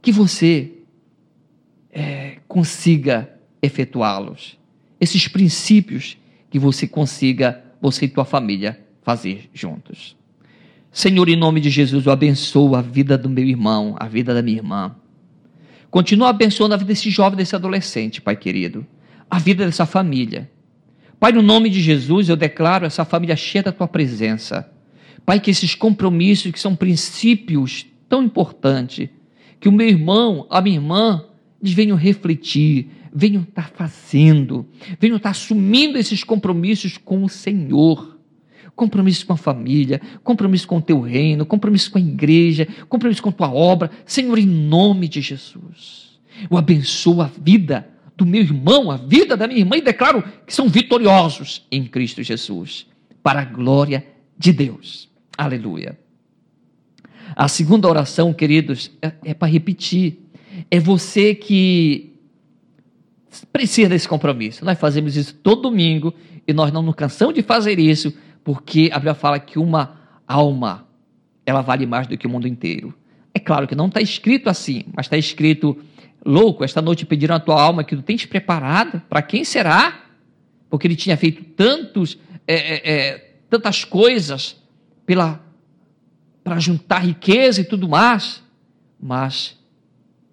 Que 0.00 0.12
você 0.12 0.70
é, 1.90 2.38
consiga 2.46 3.32
efetuá-los. 3.60 4.58
Esses 5.00 5.26
princípios 5.26 6.18
que 6.52 6.58
você 6.58 6.86
consiga, 6.86 7.64
você 7.80 8.04
e 8.04 8.08
tua 8.08 8.26
família, 8.26 8.78
fazer 9.00 9.48
juntos. 9.54 10.14
Senhor, 10.92 11.26
em 11.30 11.34
nome 11.34 11.62
de 11.62 11.70
Jesus, 11.70 12.04
eu 12.04 12.12
abençoo 12.12 12.76
a 12.76 12.82
vida 12.82 13.16
do 13.16 13.30
meu 13.30 13.42
irmão, 13.42 13.96
a 13.98 14.06
vida 14.06 14.34
da 14.34 14.42
minha 14.42 14.58
irmã. 14.58 14.94
Continua 15.90 16.28
abençoando 16.28 16.74
a 16.74 16.76
vida 16.76 16.88
desse 16.88 17.08
jovem, 17.08 17.38
desse 17.38 17.56
adolescente, 17.56 18.20
Pai 18.20 18.36
querido. 18.36 18.86
A 19.30 19.38
vida 19.38 19.64
dessa 19.64 19.86
família. 19.86 20.50
Pai, 21.18 21.32
no 21.32 21.40
nome 21.40 21.70
de 21.70 21.80
Jesus, 21.80 22.28
eu 22.28 22.36
declaro 22.36 22.84
essa 22.84 23.02
família 23.02 23.34
cheia 23.34 23.62
da 23.62 23.72
tua 23.72 23.88
presença. 23.88 24.70
Pai, 25.24 25.40
que 25.40 25.50
esses 25.50 25.74
compromissos, 25.74 26.52
que 26.52 26.60
são 26.60 26.76
princípios 26.76 27.86
tão 28.10 28.22
importantes, 28.22 29.08
que 29.58 29.70
o 29.70 29.72
meu 29.72 29.88
irmão, 29.88 30.46
a 30.50 30.60
minha 30.60 30.76
irmã, 30.76 31.24
eles 31.62 31.72
venham 31.72 31.96
refletir, 31.96 32.90
venham 33.14 33.42
estar 33.42 33.70
fazendo, 33.70 34.66
venham 34.98 35.16
estar 35.16 35.30
assumindo 35.30 35.98
esses 35.98 36.24
compromissos 36.24 36.96
com 36.96 37.24
o 37.24 37.28
Senhor. 37.28 38.18
Compromisso 38.74 39.26
com 39.26 39.34
a 39.34 39.36
família, 39.36 40.00
compromisso 40.24 40.66
com 40.66 40.78
o 40.78 40.82
teu 40.82 40.98
reino, 40.98 41.44
compromisso 41.44 41.90
com 41.90 41.98
a 41.98 42.00
igreja, 42.00 42.66
compromisso 42.88 43.22
com 43.22 43.28
a 43.28 43.32
tua 43.32 43.52
obra. 43.52 43.90
Senhor, 44.06 44.38
em 44.38 44.46
nome 44.46 45.08
de 45.08 45.20
Jesus, 45.20 46.18
eu 46.50 46.56
abençoo 46.56 47.20
a 47.20 47.26
vida 47.26 47.86
do 48.16 48.24
meu 48.24 48.40
irmão, 48.40 48.90
a 48.90 48.96
vida 48.96 49.36
da 49.36 49.46
minha 49.46 49.60
irmã 49.60 49.76
e 49.76 49.82
declaro 49.82 50.24
que 50.46 50.54
são 50.54 50.68
vitoriosos 50.68 51.66
em 51.70 51.84
Cristo 51.84 52.22
Jesus, 52.22 52.86
para 53.22 53.42
a 53.42 53.44
glória 53.44 54.06
de 54.38 54.52
Deus. 54.54 55.10
Aleluia. 55.36 55.98
A 57.36 57.48
segunda 57.48 57.88
oração, 57.88 58.32
queridos, 58.32 58.90
é, 59.02 59.12
é 59.24 59.34
para 59.34 59.48
repetir. 59.52 60.18
É 60.70 60.80
você 60.80 61.34
que 61.34 62.11
precisa 63.52 63.88
desse 63.88 64.08
compromisso. 64.08 64.64
Nós 64.64 64.78
fazemos 64.78 65.16
isso 65.16 65.34
todo 65.34 65.62
domingo 65.62 66.12
e 66.46 66.52
nós 66.52 66.72
não 66.72 66.82
nos 66.82 66.94
cansamos 66.94 67.34
de 67.34 67.42
fazer 67.42 67.78
isso, 67.78 68.12
porque 68.44 68.90
a 68.92 68.96
Bíblia 68.96 69.14
fala 69.14 69.38
que 69.38 69.58
uma 69.58 69.98
alma 70.26 70.86
ela 71.44 71.60
vale 71.60 71.86
mais 71.86 72.06
do 72.06 72.16
que 72.16 72.26
o 72.26 72.30
mundo 72.30 72.46
inteiro. 72.46 72.94
É 73.34 73.38
claro 73.38 73.66
que 73.66 73.74
não 73.74 73.86
está 73.86 74.00
escrito 74.00 74.48
assim, 74.48 74.84
mas 74.94 75.06
está 75.06 75.16
escrito: 75.16 75.76
louco, 76.24 76.64
esta 76.64 76.82
noite 76.82 77.06
pediram 77.06 77.34
a 77.34 77.40
tua 77.40 77.60
alma 77.60 77.84
que 77.84 77.96
tu 77.96 78.02
tens 78.02 78.26
preparado. 78.26 79.00
Para 79.08 79.22
quem 79.22 79.44
será? 79.44 80.02
Porque 80.68 80.86
ele 80.86 80.96
tinha 80.96 81.16
feito 81.16 81.42
tantos, 81.44 82.18
é, 82.46 82.90
é, 82.90 83.34
tantas 83.48 83.84
coisas 83.84 84.56
pela 85.04 85.40
para 86.44 86.58
juntar 86.58 86.98
riqueza 86.98 87.60
e 87.60 87.64
tudo 87.64 87.88
mais, 87.88 88.42
mas 89.00 89.56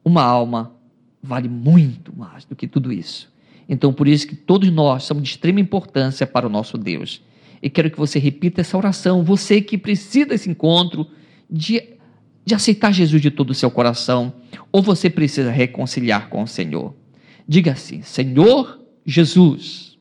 uma 0.04 0.24
alma 0.24 0.74
vale 1.22 1.48
muito 1.48 2.16
mais 2.16 2.46
do 2.46 2.56
que 2.56 2.68
tudo 2.68 2.92
isso. 2.92 3.32
Então, 3.68 3.94
por 3.94 4.08
isso 4.08 4.28
que 4.28 4.36
todos 4.36 4.72
nós 4.72 5.04
somos 5.04 5.24
de 5.24 5.30
extrema 5.30 5.60
importância 5.60 6.26
para 6.26 6.48
o 6.48 6.50
nosso 6.50 6.78
Deus. 6.78 7.22
E 7.62 7.70
quero 7.70 7.92
que 7.92 7.98
você 7.98 8.18
repita 8.18 8.62
essa 8.62 8.78
oração, 8.78 9.24
você 9.24 9.62
que 9.62 9.78
precisa 9.78 10.28
desse 10.28 10.50
encontro, 10.50 11.08
de, 11.50 11.84
de 12.46 12.56
aceitar 12.56 12.92
Jesus 12.92 13.22
de 13.22 13.30
todo 13.30 13.52
o 13.52 13.56
seu 13.56 13.70
coração, 13.70 14.34
ou 14.72 14.82
você 14.82 15.10
precisa 15.10 15.52
reconciliar 15.52 16.30
com 16.30 16.42
o 16.42 16.48
Senhor. 16.48 16.96
Diga 17.48 17.74
assim: 17.74 18.02
Senhor 18.02 18.80
Jesus, 19.06 19.98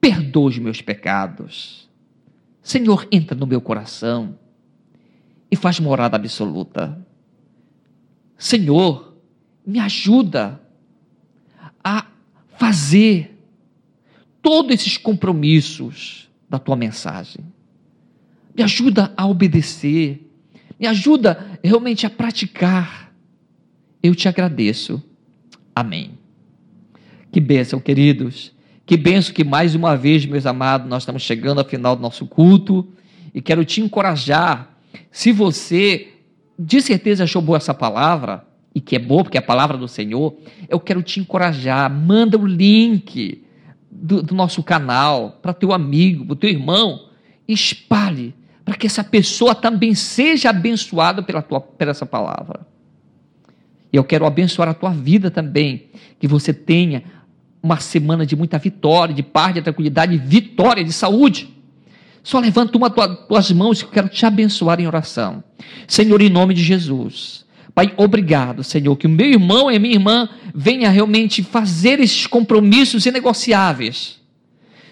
perdoa 0.00 0.48
os 0.48 0.58
meus 0.58 0.82
pecados. 0.82 1.88
Senhor, 2.62 3.06
entra 3.10 3.36
no 3.36 3.46
meu 3.46 3.60
coração 3.60 4.38
e 5.50 5.56
faz 5.56 5.80
morada 5.80 6.16
absoluta. 6.16 7.04
Senhor, 8.36 9.09
me 9.70 9.78
ajuda 9.78 10.60
a 11.82 12.06
fazer 12.58 13.38
todos 14.42 14.74
esses 14.74 14.96
compromissos 14.96 16.28
da 16.48 16.58
tua 16.58 16.74
mensagem. 16.74 17.44
Me 18.54 18.64
ajuda 18.64 19.12
a 19.16 19.26
obedecer. 19.26 20.28
Me 20.78 20.88
ajuda 20.88 21.58
realmente 21.62 22.04
a 22.04 22.10
praticar. 22.10 23.14
Eu 24.02 24.14
te 24.14 24.28
agradeço. 24.28 25.00
Amém. 25.74 26.18
Que 27.30 27.40
bênção, 27.40 27.78
queridos. 27.78 28.52
Que 28.84 28.96
bênção 28.96 29.32
que 29.32 29.44
mais 29.44 29.76
uma 29.76 29.96
vez, 29.96 30.26
meus 30.26 30.46
amados, 30.46 30.88
nós 30.88 31.02
estamos 31.02 31.22
chegando 31.22 31.58
ao 31.58 31.64
final 31.64 31.94
do 31.94 32.02
nosso 32.02 32.26
culto 32.26 32.88
e 33.32 33.40
quero 33.40 33.64
te 33.64 33.80
encorajar. 33.80 34.76
Se 35.12 35.30
você 35.30 36.08
de 36.58 36.82
certeza 36.82 37.22
achou 37.22 37.40
boa 37.40 37.58
essa 37.58 37.72
palavra, 37.72 38.49
e 38.74 38.80
que 38.80 38.96
é 38.96 38.98
boa 38.98 39.24
porque 39.24 39.36
é 39.36 39.40
a 39.40 39.42
palavra 39.42 39.76
do 39.76 39.88
Senhor, 39.88 40.34
eu 40.68 40.78
quero 40.78 41.02
te 41.02 41.20
encorajar. 41.20 41.90
Manda 41.90 42.38
o 42.38 42.46
link 42.46 43.42
do, 43.90 44.22
do 44.22 44.34
nosso 44.34 44.62
canal 44.62 45.38
para 45.42 45.52
teu 45.52 45.72
amigo, 45.72 46.24
para 46.24 46.36
teu 46.36 46.50
irmão, 46.50 47.08
espalhe 47.48 48.34
para 48.64 48.76
que 48.76 48.86
essa 48.86 49.02
pessoa 49.02 49.54
também 49.54 49.94
seja 49.94 50.50
abençoada 50.50 51.22
pela, 51.22 51.42
tua, 51.42 51.60
pela 51.60 51.90
essa 51.90 52.06
palavra. 52.06 52.60
E 53.92 53.96
eu 53.96 54.04
quero 54.04 54.24
abençoar 54.24 54.68
a 54.68 54.74
tua 54.74 54.90
vida 54.90 55.30
também, 55.30 55.88
que 56.20 56.28
você 56.28 56.54
tenha 56.54 57.02
uma 57.60 57.78
semana 57.78 58.24
de 58.24 58.36
muita 58.36 58.58
vitória, 58.58 59.12
de 59.12 59.22
paz, 59.22 59.54
de 59.54 59.62
tranquilidade, 59.62 60.16
de 60.16 60.24
vitória, 60.24 60.84
de 60.84 60.92
saúde. 60.92 61.52
Só 62.22 62.38
levanta 62.38 62.76
uma 62.78 62.88
das 62.88 63.26
tuas 63.26 63.50
mãos 63.50 63.82
que 63.82 63.88
eu 63.88 63.92
quero 63.92 64.08
te 64.08 64.24
abençoar 64.24 64.80
em 64.80 64.86
oração. 64.86 65.42
Senhor, 65.88 66.20
em 66.22 66.28
nome 66.28 66.54
de 66.54 66.62
Jesus. 66.62 67.44
Pai, 67.74 67.92
obrigado, 67.96 68.64
Senhor, 68.64 68.96
que 68.96 69.06
o 69.06 69.10
meu 69.10 69.26
irmão 69.26 69.70
e 69.70 69.78
minha 69.78 69.94
irmã 69.94 70.28
venha 70.54 70.90
realmente 70.90 71.42
fazer 71.42 72.00
esses 72.00 72.26
compromissos 72.26 73.06
inegociáveis. 73.06 74.18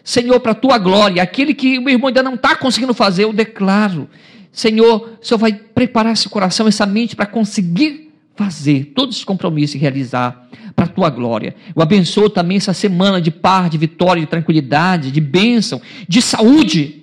Senhor, 0.05 0.41
para 0.41 0.53
a 0.53 0.55
tua 0.55 0.79
glória, 0.79 1.23
aquele 1.23 1.53
que 1.53 1.79
o 1.79 1.83
meu 1.83 1.95
irmão 1.95 2.09
ainda 2.09 2.23
não 2.23 2.35
está 2.35 2.57
conseguindo 2.57 2.95
fazer, 2.95 3.25
eu 3.25 3.33
declaro. 3.33 4.09
Senhor, 4.51 5.19
o 5.21 5.25
Senhor 5.27 5.39
vai 5.39 5.53
preparar 5.53 6.13
esse 6.13 6.29
coração, 6.29 6.67
essa 6.67 6.87
mente 6.87 7.15
para 7.15 7.27
conseguir 7.27 8.13
fazer 8.35 8.93
todos 8.95 9.19
os 9.19 9.25
compromissos 9.25 9.75
e 9.75 9.79
realizar 9.79 10.49
para 10.75 10.85
a 10.85 10.89
tua 10.89 11.11
glória. 11.11 11.57
Eu 11.75 11.83
abençoo 11.83 12.31
também 12.31 12.57
essa 12.57 12.73
semana 12.73 13.21
de 13.21 13.31
paz, 13.31 13.69
de 13.69 13.77
vitória, 13.77 14.23
de 14.23 14.29
tranquilidade, 14.29 15.11
de 15.11 15.21
bênção, 15.21 15.83
de 16.09 16.23
saúde 16.23 17.03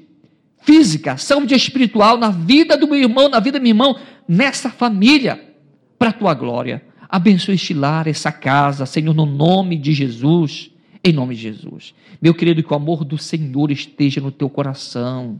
física, 0.61 1.17
saúde 1.17 1.53
espiritual 1.53 2.17
na 2.17 2.29
vida 2.29 2.77
do 2.77 2.87
meu 2.87 2.97
irmão, 2.97 3.29
na 3.29 3.39
vida 3.39 3.59
do 3.59 3.61
meu 3.61 3.71
irmão, 3.71 3.97
nessa 4.27 4.69
família 4.69 5.54
para 5.97 6.09
a 6.09 6.13
tua 6.13 6.33
glória. 6.33 6.83
Abençoe 7.09 7.55
este 7.55 7.73
lar, 7.73 8.07
essa 8.07 8.31
casa, 8.31 8.85
Senhor, 8.85 9.13
no 9.13 9.25
nome 9.25 9.77
de 9.77 9.93
Jesus. 9.93 10.71
Em 11.03 11.13
nome 11.13 11.35
de 11.35 11.41
Jesus. 11.41 11.93
Meu 12.21 12.33
querido, 12.33 12.63
que 12.63 12.73
o 12.73 12.75
amor 12.75 13.05
do 13.05 13.17
Senhor 13.17 13.71
esteja 13.71 14.19
no 14.19 14.31
teu 14.31 14.49
coração. 14.49 15.39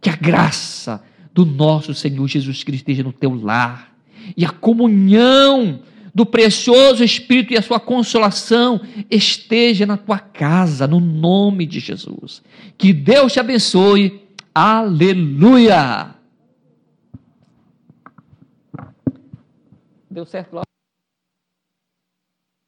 Que 0.00 0.08
a 0.08 0.16
graça 0.16 1.02
do 1.32 1.44
nosso 1.44 1.92
Senhor 1.92 2.26
Jesus 2.28 2.62
Cristo 2.62 2.82
esteja 2.82 3.02
no 3.02 3.12
teu 3.12 3.34
lar. 3.34 3.92
E 4.36 4.44
a 4.44 4.50
comunhão 4.50 5.80
do 6.14 6.24
precioso 6.24 7.02
Espírito 7.02 7.52
e 7.52 7.58
a 7.58 7.62
sua 7.62 7.80
consolação 7.80 8.80
esteja 9.10 9.84
na 9.84 9.96
tua 9.96 10.18
casa, 10.18 10.86
no 10.86 11.00
nome 11.00 11.66
de 11.66 11.80
Jesus. 11.80 12.40
Que 12.78 12.92
Deus 12.92 13.32
te 13.32 13.40
abençoe. 13.40 14.22
Aleluia! 14.54 16.13
Deu 20.14 20.24
certo 20.24 20.54
lá? 20.56 20.62